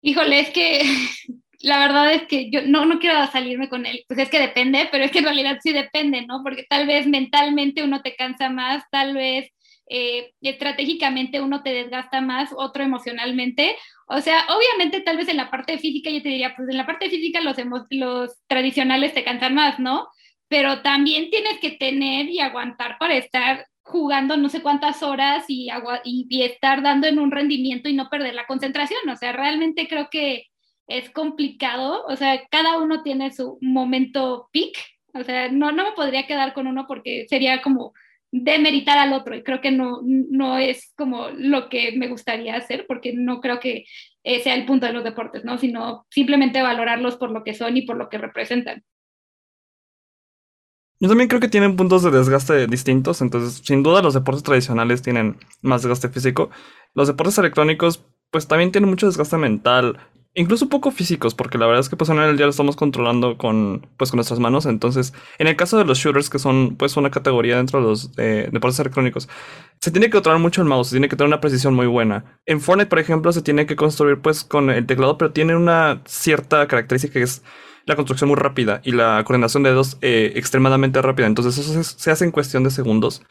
Híjole, 0.00 0.40
es 0.40 0.50
que 0.50 0.82
la 1.60 1.78
verdad 1.78 2.12
es 2.12 2.22
que 2.26 2.50
yo 2.50 2.62
no, 2.66 2.84
no 2.84 2.98
quiero 2.98 3.24
salirme 3.28 3.68
con 3.68 3.86
él, 3.86 4.04
pues 4.08 4.18
es 4.18 4.28
que 4.28 4.40
depende, 4.40 4.88
pero 4.90 5.04
es 5.04 5.12
que 5.12 5.20
en 5.20 5.26
realidad 5.26 5.60
sí 5.62 5.72
depende, 5.72 6.26
¿no? 6.26 6.42
Porque 6.42 6.66
tal 6.68 6.88
vez 6.88 7.06
mentalmente 7.06 7.84
uno 7.84 8.02
te 8.02 8.16
cansa 8.16 8.50
más, 8.50 8.82
tal 8.90 9.14
vez 9.14 9.48
eh, 9.88 10.32
estratégicamente 10.40 11.40
uno 11.40 11.62
te 11.62 11.70
desgasta 11.72 12.20
más, 12.20 12.50
otro 12.56 12.82
emocionalmente. 12.82 13.76
O 14.08 14.20
sea, 14.20 14.46
obviamente 14.48 15.00
tal 15.02 15.16
vez 15.16 15.28
en 15.28 15.36
la 15.36 15.48
parte 15.48 15.78
física 15.78 16.10
yo 16.10 16.20
te 16.20 16.30
diría, 16.30 16.56
pues 16.56 16.68
en 16.68 16.76
la 16.76 16.86
parte 16.86 17.08
física 17.08 17.40
los, 17.40 17.56
los 17.90 18.32
tradicionales 18.48 19.14
te 19.14 19.22
cansan 19.22 19.54
más, 19.54 19.78
¿no? 19.78 20.08
Pero 20.52 20.82
también 20.82 21.30
tienes 21.30 21.58
que 21.60 21.70
tener 21.70 22.28
y 22.28 22.38
aguantar 22.38 22.98
para 22.98 23.16
estar 23.16 23.64
jugando 23.80 24.36
no 24.36 24.50
sé 24.50 24.60
cuántas 24.60 25.02
horas 25.02 25.46
y, 25.48 25.70
estar 26.42 26.82
dando 26.82 27.06
en 27.06 27.18
un 27.18 27.30
rendimiento 27.30 27.88
y 27.88 27.94
no 27.94 28.10
perder 28.10 28.34
la 28.34 28.46
concentración. 28.46 29.08
O 29.08 29.16
sea, 29.16 29.32
realmente 29.32 29.88
creo 29.88 30.08
que 30.10 30.48
es 30.88 31.08
complicado, 31.08 32.04
o 32.06 32.16
sea, 32.16 32.46
cada 32.50 32.76
uno 32.76 33.02
tiene 33.02 33.32
su 33.32 33.56
momento 33.62 34.50
peak, 34.52 34.76
o 35.14 35.24
sea, 35.24 35.50
no, 35.50 35.72
no 35.72 35.84
me 35.84 35.92
podría 35.92 36.26
quedar 36.26 36.52
con 36.52 36.66
uno 36.66 36.84
porque 36.86 37.24
sería 37.30 37.62
como 37.62 37.94
demeritar 38.30 38.98
al 38.98 39.14
otro 39.14 39.34
y 39.34 39.42
creo 39.42 39.62
que 39.62 39.70
no, 39.70 40.00
no 40.04 40.58
es 40.58 40.92
como 40.98 41.30
lo 41.30 41.70
que 41.70 41.92
me 41.92 42.08
gustaría 42.08 42.56
hacer 42.56 42.84
porque 42.86 43.14
no 43.14 43.40
creo 43.40 43.58
que 43.58 43.86
sea 44.22 44.54
el 44.54 44.66
punto 44.66 44.84
de 44.84 44.92
los 44.92 45.04
deportes, 45.04 45.46
¿no? 45.46 45.56
Sino 45.56 46.04
simplemente 46.10 46.60
valorarlos 46.60 47.16
por 47.16 47.30
lo 47.30 47.42
que 47.42 47.54
son 47.54 47.74
y 47.74 47.82
por 47.86 47.96
lo 47.96 48.10
que 48.10 48.18
representan. 48.18 48.84
Yo 51.02 51.08
también 51.08 51.26
creo 51.26 51.40
que 51.40 51.48
tienen 51.48 51.74
puntos 51.74 52.04
de 52.04 52.12
desgaste 52.12 52.68
distintos, 52.68 53.22
entonces 53.22 53.60
sin 53.66 53.82
duda 53.82 54.02
los 54.02 54.14
deportes 54.14 54.44
tradicionales 54.44 55.02
tienen 55.02 55.36
más 55.60 55.82
desgaste 55.82 56.08
físico. 56.08 56.48
Los 56.94 57.08
deportes 57.08 57.36
electrónicos 57.38 58.04
pues 58.30 58.46
también 58.46 58.70
tienen 58.70 58.88
mucho 58.88 59.06
desgaste 59.06 59.36
mental 59.36 59.98
incluso 60.34 60.68
poco 60.68 60.90
físicos, 60.92 61.34
porque 61.34 61.58
la 61.58 61.66
verdad 61.66 61.80
es 61.80 61.88
que 61.88 61.96
pues 61.96 62.08
en 62.10 62.18
el 62.18 62.36
día 62.36 62.46
lo 62.46 62.50
estamos 62.50 62.76
controlando 62.76 63.36
con, 63.36 63.86
pues, 63.96 64.10
con 64.10 64.18
nuestras 64.18 64.40
manos. 64.40 64.64
Entonces, 64.66 65.12
en 65.38 65.46
el 65.46 65.56
caso 65.56 65.76
de 65.76 65.84
los 65.84 65.98
shooters, 65.98 66.30
que 66.30 66.38
son 66.38 66.76
pues 66.76 66.96
una 66.96 67.10
categoría 67.10 67.56
dentro 67.56 67.80
de 67.80 67.86
los 67.86 68.10
eh, 68.16 68.48
deportes 68.52 68.78
electrónicos, 68.78 69.28
se 69.80 69.90
tiene 69.90 70.06
que 70.06 70.12
controlar 70.12 70.40
mucho 70.40 70.62
el 70.62 70.68
mouse, 70.68 70.88
se 70.88 70.94
tiene 70.94 71.08
que 71.08 71.16
tener 71.16 71.28
una 71.28 71.40
precisión 71.40 71.74
muy 71.74 71.86
buena. 71.86 72.38
En 72.46 72.60
Fortnite, 72.60 72.88
por 72.88 73.00
ejemplo, 73.00 73.32
se 73.32 73.42
tiene 73.42 73.66
que 73.66 73.76
construir 73.76 74.20
pues 74.20 74.44
con 74.44 74.70
el 74.70 74.86
teclado, 74.86 75.18
pero 75.18 75.32
tiene 75.32 75.56
una 75.56 76.00
cierta 76.06 76.66
característica 76.68 77.14
que 77.14 77.24
es 77.24 77.42
la 77.84 77.96
construcción 77.96 78.28
muy 78.28 78.36
rápida 78.36 78.80
y 78.84 78.92
la 78.92 79.22
coordinación 79.24 79.62
de 79.62 79.70
dedos 79.70 79.98
eh, 80.00 80.32
extremadamente 80.36 81.00
rápida. 81.02 81.26
Entonces 81.26 81.58
eso 81.58 81.82
se 81.82 82.10
hace 82.10 82.24
en 82.24 82.30
cuestión 82.30 82.64
de 82.64 82.70
segundos. 82.70 83.22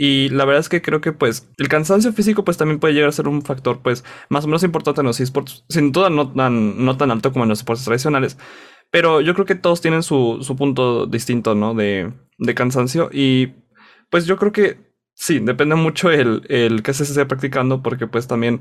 Y 0.00 0.28
la 0.28 0.44
verdad 0.44 0.60
es 0.60 0.68
que 0.68 0.80
creo 0.80 1.00
que 1.00 1.12
pues 1.12 1.48
el 1.56 1.68
cansancio 1.68 2.12
físico 2.12 2.44
pues 2.44 2.56
también 2.56 2.78
puede 2.78 2.94
llegar 2.94 3.08
a 3.08 3.12
ser 3.12 3.26
un 3.26 3.42
factor 3.42 3.80
pues 3.82 4.04
más 4.28 4.44
o 4.44 4.46
menos 4.46 4.62
importante 4.62 5.00
en 5.00 5.08
los 5.08 5.18
esports, 5.18 5.64
sin 5.68 5.90
duda 5.90 6.08
no 6.08 6.32
tan, 6.32 6.84
no 6.84 6.96
tan 6.96 7.10
alto 7.10 7.32
como 7.32 7.44
en 7.44 7.48
los 7.48 7.58
deportes 7.58 7.84
tradicionales, 7.84 8.38
pero 8.92 9.20
yo 9.20 9.34
creo 9.34 9.44
que 9.44 9.56
todos 9.56 9.80
tienen 9.80 10.04
su, 10.04 10.38
su 10.42 10.54
punto 10.54 11.06
distinto, 11.06 11.56
¿no? 11.56 11.74
De, 11.74 12.12
de, 12.38 12.54
cansancio 12.54 13.10
y 13.12 13.54
pues 14.08 14.24
yo 14.26 14.36
creo 14.36 14.52
que 14.52 14.78
sí, 15.14 15.40
depende 15.40 15.74
mucho 15.74 16.12
el, 16.12 16.46
el 16.48 16.84
que 16.84 16.94
se 16.94 17.02
esté 17.02 17.26
practicando 17.26 17.82
porque 17.82 18.06
pues 18.06 18.28
también 18.28 18.60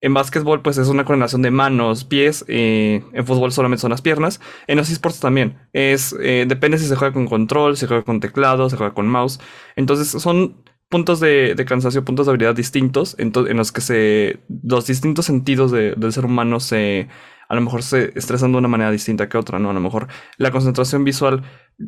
en 0.00 0.14
básquetbol 0.14 0.62
pues 0.62 0.78
es 0.78 0.88
una 0.88 1.04
coordinación 1.04 1.42
de 1.42 1.50
manos, 1.50 2.04
pies, 2.04 2.44
eh, 2.48 3.02
en 3.12 3.26
fútbol 3.26 3.52
solamente 3.52 3.82
son 3.82 3.90
las 3.90 4.02
piernas, 4.02 4.40
en 4.66 4.78
los 4.78 4.90
esports 4.90 5.20
también, 5.20 5.58
es, 5.72 6.14
eh, 6.20 6.44
depende 6.48 6.78
si 6.78 6.86
se 6.86 6.96
juega 6.96 7.14
con 7.14 7.26
control, 7.26 7.76
se 7.76 7.86
juega 7.86 8.02
con 8.02 8.20
teclado, 8.20 8.68
se 8.70 8.76
juega 8.76 8.94
con 8.94 9.08
mouse, 9.08 9.40
entonces 9.76 10.08
son 10.08 10.62
puntos 10.88 11.20
de, 11.20 11.54
cansancio, 11.66 12.04
puntos 12.04 12.26
de 12.26 12.30
habilidad 12.30 12.54
distintos, 12.54 13.14
en, 13.18 13.32
los 13.56 13.72
que 13.72 13.80
se, 13.80 14.40
los 14.62 14.86
distintos 14.86 15.26
sentidos 15.26 15.70
del 15.70 16.12
ser 16.12 16.24
humano 16.24 16.60
se, 16.60 17.08
a 17.48 17.54
lo 17.54 17.60
mejor 17.62 17.82
se 17.82 18.12
estresan 18.14 18.52
de 18.52 18.58
una 18.58 18.68
manera 18.68 18.90
distinta 18.90 19.28
que 19.28 19.38
otra, 19.38 19.58
¿no? 19.58 19.70
A 19.70 19.72
lo 19.72 19.80
mejor 19.80 20.08
la 20.36 20.50
concentración 20.50 21.02
visual 21.04 21.42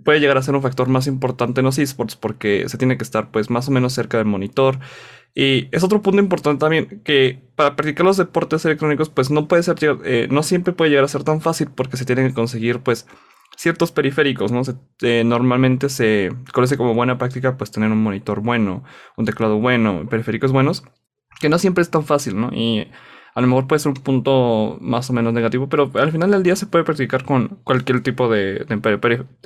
puede 0.05 0.21
llegar 0.21 0.39
a 0.39 0.43
ser 0.43 0.55
un 0.55 0.63
factor 0.63 0.89
más 0.89 1.07
importante 1.07 1.61
en 1.61 1.67
los 1.67 1.79
esports 1.79 2.17
porque 2.17 2.69
se 2.69 2.79
tiene 2.79 2.97
que 2.97 3.05
estar 3.05 3.31
pues 3.31 3.51
más 3.51 3.69
o 3.69 3.71
menos 3.71 3.93
cerca 3.93 4.17
del 4.17 4.27
monitor. 4.27 4.79
Y 5.35 5.69
es 5.71 5.85
otro 5.85 6.03
punto 6.03 6.21
importante 6.21 6.61
también 6.61 7.03
que 7.05 7.41
para 7.55 7.77
practicar 7.77 8.05
los 8.05 8.17
deportes 8.17 8.65
electrónicos 8.65 9.11
pues 9.11 9.31
no 9.31 9.49
puede 9.49 9.63
ser, 9.63 9.77
eh, 10.05 10.29
no 10.31 10.43
siempre 10.43 10.73
puede 10.73 10.91
llegar 10.91 11.05
a 11.05 11.09
ser 11.09 11.25
tan 11.25 11.41
fácil 11.41 11.69
porque 11.75 11.97
se 11.97 12.05
tienen 12.05 12.29
que 12.29 12.35
conseguir 12.35 12.81
pues 12.81 13.07
ciertos 13.57 13.93
periféricos, 13.93 14.53
¿no? 14.53 14.63
Eh, 15.03 15.23
normalmente 15.25 15.91
se 15.91 16.31
conoce 16.53 16.79
como 16.79 16.95
buena 16.95 17.19
práctica 17.19 17.59
pues 17.59 17.71
tener 17.71 17.93
un 17.93 18.03
monitor 18.03 18.41
bueno, 18.41 18.83
un 19.17 19.27
teclado 19.27 19.59
bueno, 19.59 20.09
periféricos 20.09 20.53
buenos, 20.53 20.83
que 21.41 21.51
no 21.51 21.59
siempre 21.59 21.83
es 21.83 21.91
tan 21.91 22.05
fácil, 22.05 22.41
¿no? 22.41 22.51
Y 22.53 22.89
a 23.35 23.41
lo 23.41 23.47
mejor 23.47 23.67
puede 23.67 23.81
ser 23.81 23.91
un 23.91 24.03
punto 24.03 24.79
más 24.81 25.11
o 25.11 25.13
menos 25.13 25.33
negativo, 25.33 25.69
pero 25.69 25.91
al 25.95 26.13
final 26.13 26.31
del 26.31 26.43
día 26.43 26.57
se 26.57 26.67
puede 26.67 26.85
practicar 26.85 27.25
con 27.25 27.61
cualquier 27.65 28.03
tipo 28.03 28.29
de, 28.29 28.67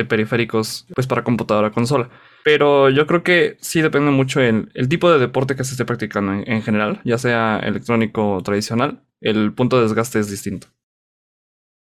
periféricos 0.09 0.87
pues 0.94 1.07
para 1.07 1.25
computadora, 1.25 1.70
consola. 1.70 2.11
Pero 2.44 2.90
yo 2.90 3.07
creo 3.07 3.23
que 3.23 3.57
sí 3.61 3.81
depende 3.81 4.11
mucho 4.11 4.40
el, 4.40 4.70
el 4.75 4.88
tipo 4.88 5.11
de 5.11 5.18
deporte 5.18 5.57
que 5.57 5.64
se 5.64 5.73
esté 5.73 5.85
practicando 5.85 6.33
en 6.33 6.62
general, 6.62 7.01
ya 7.05 7.18
sea 7.18 7.59
electrónico 7.59 8.35
o 8.35 8.42
tradicional, 8.42 9.03
el 9.20 9.53
punto 9.53 9.77
de 9.77 9.85
desgaste 9.85 10.18
es 10.18 10.31
distinto. 10.31 10.68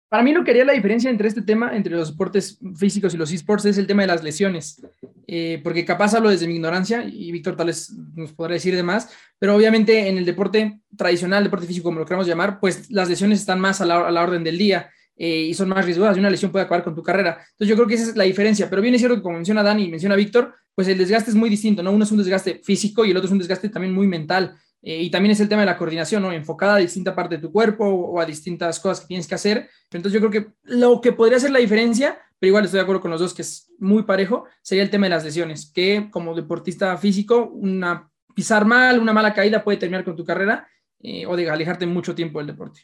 Para 0.10 0.24
mí 0.24 0.34
lo 0.34 0.44
que 0.44 0.50
haría 0.50 0.66
la 0.66 0.74
diferencia 0.74 1.10
entre 1.12 1.28
este 1.28 1.44
tema, 1.44 1.76
entre 1.76 1.94
los 1.94 2.12
deportes 2.12 2.58
físicos 2.76 3.14
y 3.14 3.18
los 3.18 3.32
esports, 3.32 3.66
es 3.66 3.78
el 3.78 3.86
tema 3.86 4.02
de 4.02 4.08
las 4.08 4.24
lesiones. 4.24 4.82
Eh, 5.28 5.62
porque 5.64 5.86
capaz 5.86 6.16
hablo 6.16 6.32
desde 6.32 6.48
mi 6.48 6.56
ignorancia 6.56 7.04
y 7.04 7.32
Víctor 7.32 7.56
tal 7.56 7.68
vez 7.68 7.92
nos 8.16 8.34
podrá 8.34 8.56
decir 8.56 8.76
de 8.76 8.82
más, 8.82 9.12
pero 9.38 9.56
obviamente 9.56 10.10
en 10.10 10.18
el 10.18 10.26
deporte 10.26 10.80
tradicional, 10.98 11.44
deporte 11.44 11.68
físico 11.68 11.84
como 11.84 12.00
lo 12.00 12.06
queramos 12.06 12.26
llamar, 12.26 12.60
pues 12.60 12.90
las 12.90 13.08
lesiones 13.08 13.40
están 13.40 13.60
más 13.60 13.82
a 13.82 13.86
la, 13.86 14.24
orden 14.24 14.44
del 14.44 14.58
día 14.58 14.90
eh, 15.16 15.42
y 15.42 15.54
son 15.54 15.70
más 15.70 15.86
riesgosas 15.86 16.18
y 16.18 16.20
una 16.20 16.32
lesión 16.32 16.52
puede 16.52 16.66
acabar 16.66 16.84
con 16.84 16.96
tu 16.96 17.04
carrera. 17.04 17.38
Entonces 17.52 17.68
yo 17.68 17.76
creo 17.76 17.88
que 17.88 17.94
esa 17.94 18.10
es 18.10 18.16
la 18.16 18.24
diferencia, 18.24 18.68
pero 18.68 18.82
bien 18.82 18.96
es 18.96 19.02
cierto 19.02 19.18
que 19.18 19.22
como 19.22 19.36
menciona 19.36 19.62
Dani 19.62 19.84
y 19.84 19.92
menciona 19.92 20.16
Víctor, 20.16 20.56
pues 20.74 20.88
el 20.88 20.98
desgaste 20.98 21.30
es 21.30 21.36
muy 21.36 21.52
distinto, 21.52 21.84
¿no? 21.84 21.92
Uno 21.92 22.04
es 22.06 22.12
un 22.12 22.18
desgaste 22.18 22.62
físico 22.64 23.06
y 23.06 23.12
el 23.12 23.18
otro 23.18 23.28
es 23.28 23.32
un 23.32 23.38
desgaste 23.38 23.70
también 23.70 23.94
muy 23.94 24.08
mental. 24.08 24.56
Eh, 24.82 25.02
y 25.04 25.10
también 25.10 25.32
es 25.32 25.40
el 25.40 25.50
tema 25.50 25.62
de 25.62 25.68
la 25.68 25.78
coordinación, 25.78 26.24
¿no? 26.24 26.32
Enfocada 26.32 26.76
a 26.76 26.80
distinta 26.80 27.16
parte 27.16 27.36
de 27.36 27.42
tu 27.42 27.52
cuerpo 27.52 27.86
o 27.86 28.20
a 28.20 28.26
distintas 28.26 28.80
cosas 28.80 29.02
que 29.02 29.08
tienes 29.08 29.28
que 29.28 29.36
hacer. 29.36 29.70
Entonces 29.92 30.14
yo 30.14 30.28
creo 30.28 30.32
que 30.32 30.52
lo 30.64 31.02
que 31.02 31.12
podría 31.12 31.40
ser 31.40 31.52
la 31.52 31.60
diferencia, 31.60 32.18
pero 32.40 32.50
igual 32.50 32.66
estoy 32.66 32.78
de 32.78 32.84
acuerdo 32.84 33.02
con 33.02 33.12
los 33.12 33.20
dos 33.20 33.34
que 33.34 33.42
es 33.42 33.70
muy 33.80 34.04
parejo, 34.04 34.46
sería 34.62 34.84
el 34.84 34.90
tema 34.90 35.08
de 35.08 35.12
las 35.12 35.24
lesiones, 35.24 35.72
que 35.74 36.08
como 36.12 36.34
deportista 36.34 36.98
físico, 36.98 37.50
una 37.54 38.10
pisar 38.34 38.66
mal, 38.66 39.00
una 39.00 39.12
mala 39.12 39.34
caída 39.34 39.64
puede 39.64 39.78
terminar 39.78 40.06
con 40.06 40.16
tu 40.16 40.24
carrera 40.24 40.68
eh, 41.02 41.26
o 41.26 41.36
de 41.36 41.50
alejarte 41.50 41.86
mucho 41.86 42.16
tiempo 42.16 42.40
del 42.40 42.48
deporte. 42.48 42.82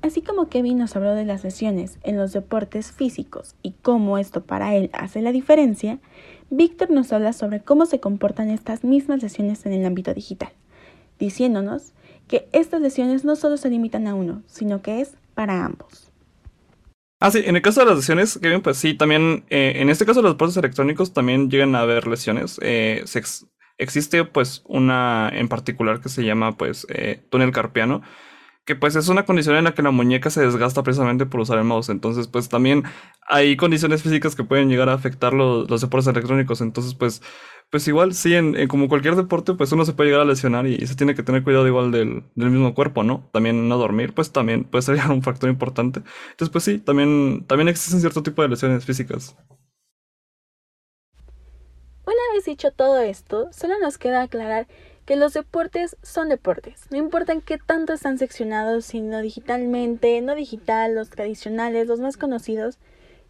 Así 0.00 0.22
como 0.22 0.48
Kevin 0.48 0.78
nos 0.78 0.94
habló 0.94 1.14
de 1.14 1.24
las 1.24 1.42
lesiones 1.42 1.98
en 2.04 2.16
los 2.16 2.32
deportes 2.32 2.92
físicos 2.92 3.56
y 3.62 3.72
cómo 3.82 4.18
esto 4.18 4.44
para 4.44 4.74
él 4.76 4.90
hace 4.92 5.22
la 5.22 5.32
diferencia, 5.32 5.98
Víctor 6.50 6.90
nos 6.90 7.12
habla 7.12 7.32
sobre 7.32 7.60
cómo 7.60 7.84
se 7.84 8.00
comportan 8.00 8.48
estas 8.48 8.84
mismas 8.84 9.22
lesiones 9.22 9.66
en 9.66 9.72
el 9.72 9.84
ámbito 9.84 10.14
digital, 10.14 10.52
diciéndonos 11.18 11.92
que 12.28 12.48
estas 12.52 12.80
lesiones 12.80 13.24
no 13.24 13.34
solo 13.34 13.56
se 13.56 13.70
limitan 13.70 14.06
a 14.06 14.14
uno, 14.14 14.42
sino 14.46 14.82
que 14.82 15.00
es 15.00 15.14
para 15.34 15.64
ambos. 15.64 16.12
Ah, 17.20 17.32
sí, 17.32 17.42
en 17.44 17.56
el 17.56 17.62
caso 17.62 17.80
de 17.80 17.86
las 17.86 17.96
lesiones, 17.96 18.38
Kevin, 18.40 18.62
pues 18.62 18.76
sí, 18.76 18.94
también, 18.94 19.44
eh, 19.50 19.74
en 19.76 19.90
este 19.90 20.06
caso 20.06 20.20
de 20.20 20.24
los 20.24 20.34
deportes 20.34 20.56
electrónicos 20.56 21.12
también 21.12 21.50
llegan 21.50 21.74
a 21.74 21.80
haber 21.80 22.06
lesiones. 22.06 22.60
Eh, 22.62 23.04
existe 23.78 24.24
pues 24.24 24.62
una 24.66 25.28
en 25.32 25.48
particular 25.48 26.00
que 26.00 26.08
se 26.08 26.24
llama 26.24 26.56
pues 26.56 26.86
eh, 26.90 27.20
túnel 27.30 27.50
carpiano, 27.50 28.02
que 28.68 28.76
pues 28.76 28.94
es 28.96 29.08
una 29.08 29.24
condición 29.24 29.56
en 29.56 29.64
la 29.64 29.72
que 29.72 29.80
la 29.80 29.90
muñeca 29.90 30.28
se 30.28 30.42
desgasta 30.42 30.82
precisamente 30.82 31.24
por 31.24 31.40
usar 31.40 31.56
el 31.56 31.64
mouse. 31.64 31.88
Entonces, 31.88 32.28
pues 32.28 32.50
también 32.50 32.84
hay 33.26 33.56
condiciones 33.56 34.02
físicas 34.02 34.36
que 34.36 34.44
pueden 34.44 34.68
llegar 34.68 34.90
a 34.90 34.92
afectar 34.92 35.32
los, 35.32 35.80
deportes 35.80 36.06
electrónicos. 36.06 36.60
Entonces, 36.60 36.92
pues, 36.92 37.22
pues 37.70 37.88
igual, 37.88 38.12
sí, 38.12 38.34
en, 38.34 38.68
como 38.68 38.90
cualquier 38.90 39.16
deporte, 39.16 39.54
pues 39.54 39.72
uno 39.72 39.86
se 39.86 39.94
puede 39.94 40.10
llegar 40.10 40.20
a 40.20 40.26
lesionar 40.26 40.66
y, 40.66 40.86
se 40.86 40.96
tiene 40.96 41.14
que 41.14 41.22
tener 41.22 41.44
cuidado 41.44 41.66
igual 41.66 41.90
del, 41.92 42.24
mismo 42.34 42.74
cuerpo, 42.74 43.04
¿no? 43.04 43.26
También 43.32 43.70
no 43.70 43.78
dormir, 43.78 44.12
pues 44.12 44.32
también 44.32 44.64
puede 44.64 44.82
ser 44.82 44.98
un 45.10 45.22
factor 45.22 45.48
importante. 45.48 46.02
Entonces, 46.32 46.50
pues 46.52 46.64
sí, 46.64 46.78
también, 46.78 47.46
también 47.46 47.68
existen 47.68 48.00
cierto 48.00 48.22
tipo 48.22 48.42
de 48.42 48.48
lesiones 48.48 48.84
físicas. 48.84 49.34
Una 52.04 52.34
vez 52.34 52.44
dicho 52.44 52.70
todo 52.72 53.00
esto, 53.00 53.48
solo 53.50 53.78
nos 53.80 53.96
queda 53.96 54.24
aclarar 54.24 54.66
que 55.08 55.16
los 55.16 55.32
deportes 55.32 55.96
son 56.02 56.28
deportes, 56.28 56.82
no 56.90 56.98
importa 56.98 57.32
en 57.32 57.40
qué 57.40 57.56
tanto 57.56 57.94
están 57.94 58.18
seccionados, 58.18 58.84
sino 58.84 59.22
digitalmente, 59.22 60.20
no 60.20 60.34
digital, 60.34 60.94
los 60.94 61.08
tradicionales, 61.08 61.86
los 61.86 61.98
más 61.98 62.18
conocidos, 62.18 62.76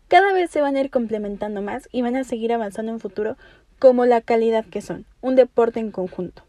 cada 0.09 0.33
vez 0.33 0.51
se 0.51 0.61
van 0.61 0.75
a 0.75 0.81
ir 0.81 0.91
complementando 0.91 1.62
más 1.62 1.88
y 1.93 2.03
van 2.03 2.17
a 2.17 2.25
seguir 2.25 2.53
avanzando 2.53 2.91
en 2.91 2.99
futuro 2.99 3.37
como 3.79 4.07
la 4.07 4.21
calidad 4.21 4.64
que 4.64 4.83
son, 4.83 5.07
un 5.21 5.37
deporte 5.37 5.79
en 5.79 5.93
conjunto. 5.93 6.43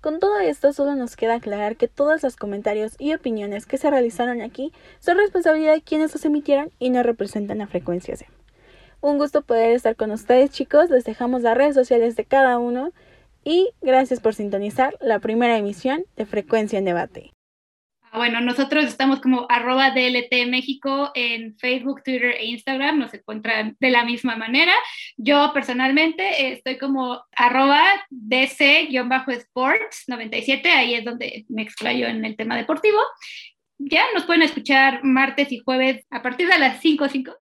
Con 0.00 0.20
todo 0.20 0.38
esto 0.38 0.72
solo 0.72 0.94
nos 0.94 1.16
queda 1.16 1.34
aclarar 1.34 1.74
que 1.74 1.88
todos 1.88 2.22
los 2.22 2.36
comentarios 2.36 2.94
y 2.96 3.12
opiniones 3.12 3.66
que 3.66 3.76
se 3.76 3.90
realizaron 3.90 4.40
aquí 4.40 4.72
son 5.00 5.18
responsabilidad 5.18 5.74
de 5.74 5.82
quienes 5.82 6.14
los 6.14 6.24
emitieron 6.24 6.70
y 6.78 6.90
no 6.90 7.02
representan 7.02 7.60
a 7.60 7.66
Frecuencia 7.66 8.14
C. 8.14 8.28
Un 9.00 9.18
gusto 9.18 9.42
poder 9.42 9.72
estar 9.72 9.96
con 9.96 10.12
ustedes 10.12 10.50
chicos, 10.50 10.90
les 10.90 11.02
dejamos 11.02 11.42
las 11.42 11.56
redes 11.56 11.74
sociales 11.74 12.14
de 12.14 12.24
cada 12.24 12.60
uno 12.60 12.92
y 13.44 13.70
gracias 13.80 14.20
por 14.20 14.34
sintonizar 14.34 14.96
la 15.00 15.18
primera 15.18 15.56
emisión 15.56 16.04
de 16.16 16.26
Frecuencia 16.26 16.78
en 16.78 16.84
Debate. 16.84 17.32
Ah, 18.12 18.18
bueno, 18.18 18.40
nosotros 18.40 18.86
estamos 18.86 19.20
como 19.20 19.46
arroba 19.48 19.92
DLT 19.92 20.48
México 20.48 21.12
en 21.14 21.56
Facebook, 21.58 22.02
Twitter 22.02 22.34
e 22.40 22.46
Instagram, 22.46 22.98
nos 22.98 23.14
encuentran 23.14 23.76
de 23.78 23.90
la 23.90 24.04
misma 24.04 24.34
manera. 24.34 24.72
Yo 25.16 25.52
personalmente 25.54 26.52
estoy 26.52 26.76
como 26.76 27.22
arroba 27.36 27.84
DC-Sports97, 28.10 30.66
ahí 30.66 30.94
es 30.94 31.04
donde 31.04 31.44
me 31.48 31.62
explayo 31.62 32.08
en 32.08 32.24
el 32.24 32.36
tema 32.36 32.56
deportivo. 32.56 32.98
Ya 33.78 34.02
nos 34.12 34.24
pueden 34.24 34.42
escuchar 34.42 35.04
martes 35.04 35.52
y 35.52 35.58
jueves 35.58 36.04
a 36.10 36.20
partir 36.20 36.48
de 36.48 36.58
las 36.58 36.80
5 36.80 37.08
5 37.08 37.32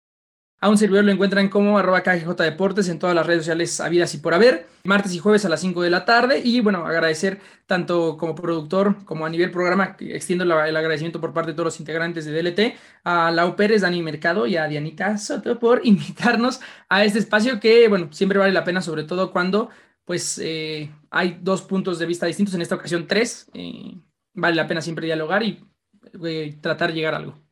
a 0.61 0.69
un 0.69 0.77
servidor 0.77 1.05
lo 1.05 1.11
encuentran 1.11 1.47
como 1.47 1.77
arroba 1.77 2.03
KGJ 2.03 2.35
Deportes 2.35 2.89
en 2.89 2.99
todas 2.99 3.15
las 3.15 3.25
redes 3.25 3.43
sociales 3.43 3.79
habidas 3.79 4.13
y 4.13 4.17
por 4.17 4.33
haber, 4.33 4.67
martes 4.83 5.13
y 5.13 5.19
jueves 5.19 5.45
a 5.45 5.49
las 5.49 5.61
5 5.61 5.81
de 5.81 5.89
la 5.89 6.03
tarde. 6.05 6.41
Y 6.43 6.59
bueno, 6.59 6.85
agradecer 6.85 7.39
tanto 7.65 8.17
como 8.17 8.35
productor 8.35 9.03
como 9.05 9.25
a 9.25 9.29
nivel 9.29 9.51
programa, 9.51 9.95
extiendo 9.99 10.43
el 10.43 10.51
agradecimiento 10.51 11.21
por 11.21 11.33
parte 11.33 11.51
de 11.51 11.55
todos 11.55 11.65
los 11.65 11.79
integrantes 11.79 12.25
de 12.25 12.41
DLT, 12.41 12.77
a 13.05 13.31
Lau 13.31 13.55
Pérez, 13.55 13.81
Dani 13.81 14.03
Mercado 14.03 14.47
y 14.47 14.57
a 14.57 14.67
Dianita 14.67 15.17
Soto 15.17 15.57
por 15.59 15.81
invitarnos 15.85 16.59
a 16.89 17.05
este 17.05 17.19
espacio 17.19 17.59
que, 17.59 17.87
bueno, 17.87 18.09
siempre 18.11 18.39
vale 18.39 18.51
la 18.51 18.65
pena, 18.65 18.81
sobre 18.81 19.03
todo 19.03 19.31
cuando 19.31 19.69
pues 20.03 20.39
eh, 20.43 20.91
hay 21.11 21.37
dos 21.41 21.61
puntos 21.61 21.99
de 21.99 22.07
vista 22.07 22.25
distintos, 22.25 22.55
en 22.55 22.61
esta 22.63 22.75
ocasión 22.75 23.07
tres. 23.07 23.49
Eh, 23.53 23.95
vale 24.33 24.55
la 24.55 24.67
pena 24.67 24.81
siempre 24.81 25.05
dialogar 25.05 25.43
y 25.43 25.63
eh, 26.25 26.57
tratar 26.61 26.89
de 26.89 26.95
llegar 26.95 27.13
a 27.13 27.17
algo. 27.17 27.48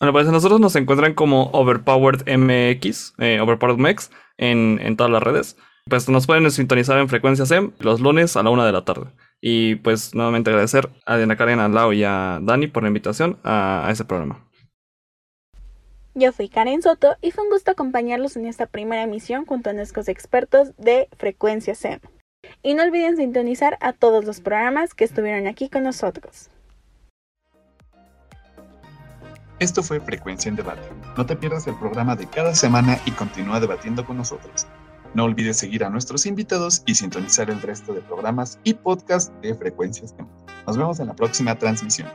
Bueno, 0.00 0.12
pues 0.12 0.26
nosotros 0.26 0.60
nos 0.60 0.76
encuentran 0.76 1.14
como 1.14 1.50
Overpowered 1.52 2.24
MX, 2.26 3.14
eh, 3.18 3.40
Overpowered 3.40 3.78
MEX, 3.78 4.10
en, 4.36 4.78
en 4.82 4.96
todas 4.96 5.12
las 5.12 5.22
redes. 5.22 5.56
Pues 5.88 6.08
nos 6.08 6.26
pueden 6.26 6.50
sintonizar 6.50 6.98
en 6.98 7.08
frecuencia 7.08 7.44
SEM 7.44 7.72
los 7.78 8.00
lunes 8.00 8.36
a 8.36 8.42
la 8.42 8.50
una 8.50 8.64
de 8.64 8.72
la 8.72 8.84
tarde. 8.84 9.12
Y 9.40 9.74
pues 9.76 10.14
nuevamente 10.14 10.48
agradecer 10.48 10.88
a 11.04 11.18
Diana 11.18 11.36
Karen, 11.36 11.60
a 11.60 11.68
Lau 11.68 11.92
y 11.92 12.02
a 12.02 12.38
Dani 12.42 12.68
por 12.68 12.82
la 12.82 12.88
invitación 12.88 13.38
a, 13.44 13.86
ese 13.90 14.06
programa. 14.06 14.48
Yo 16.14 16.32
soy 16.32 16.48
Karen 16.48 16.80
Soto 16.80 17.16
y 17.20 17.32
fue 17.32 17.44
un 17.44 17.50
gusto 17.50 17.72
acompañarlos 17.72 18.36
en 18.36 18.46
esta 18.46 18.66
primera 18.66 19.02
emisión 19.02 19.44
junto 19.44 19.70
a 19.70 19.72
nuestros 19.74 20.08
expertos 20.08 20.74
de 20.78 21.08
Frecuencia 21.18 21.74
SEM. 21.74 22.00
Y 22.62 22.72
no 22.72 22.82
olviden 22.82 23.18
sintonizar 23.18 23.76
a 23.80 23.92
todos 23.92 24.24
los 24.24 24.40
programas 24.40 24.94
que 24.94 25.04
estuvieron 25.04 25.46
aquí 25.46 25.68
con 25.68 25.82
nosotros. 25.82 26.48
Esto 29.60 29.82
fue 29.82 30.00
Frecuencia 30.00 30.48
en 30.48 30.56
Debate. 30.56 30.82
No 31.16 31.24
te 31.24 31.36
pierdas 31.36 31.66
el 31.68 31.76
programa 31.76 32.16
de 32.16 32.26
cada 32.26 32.54
semana 32.54 32.98
y 33.06 33.12
continúa 33.12 33.60
debatiendo 33.60 34.04
con 34.04 34.16
nosotros. 34.16 34.66
No 35.14 35.24
olvides 35.24 35.58
seguir 35.58 35.84
a 35.84 35.90
nuestros 35.90 36.26
invitados 36.26 36.82
y 36.86 36.96
sintonizar 36.96 37.48
el 37.50 37.62
resto 37.62 37.94
de 37.94 38.00
programas 38.00 38.58
y 38.64 38.74
podcasts 38.74 39.32
de 39.42 39.54
Frecuencias. 39.54 40.12
Nos 40.66 40.76
vemos 40.76 40.98
en 40.98 41.06
la 41.06 41.14
próxima 41.14 41.56
transmisión. 41.56 42.08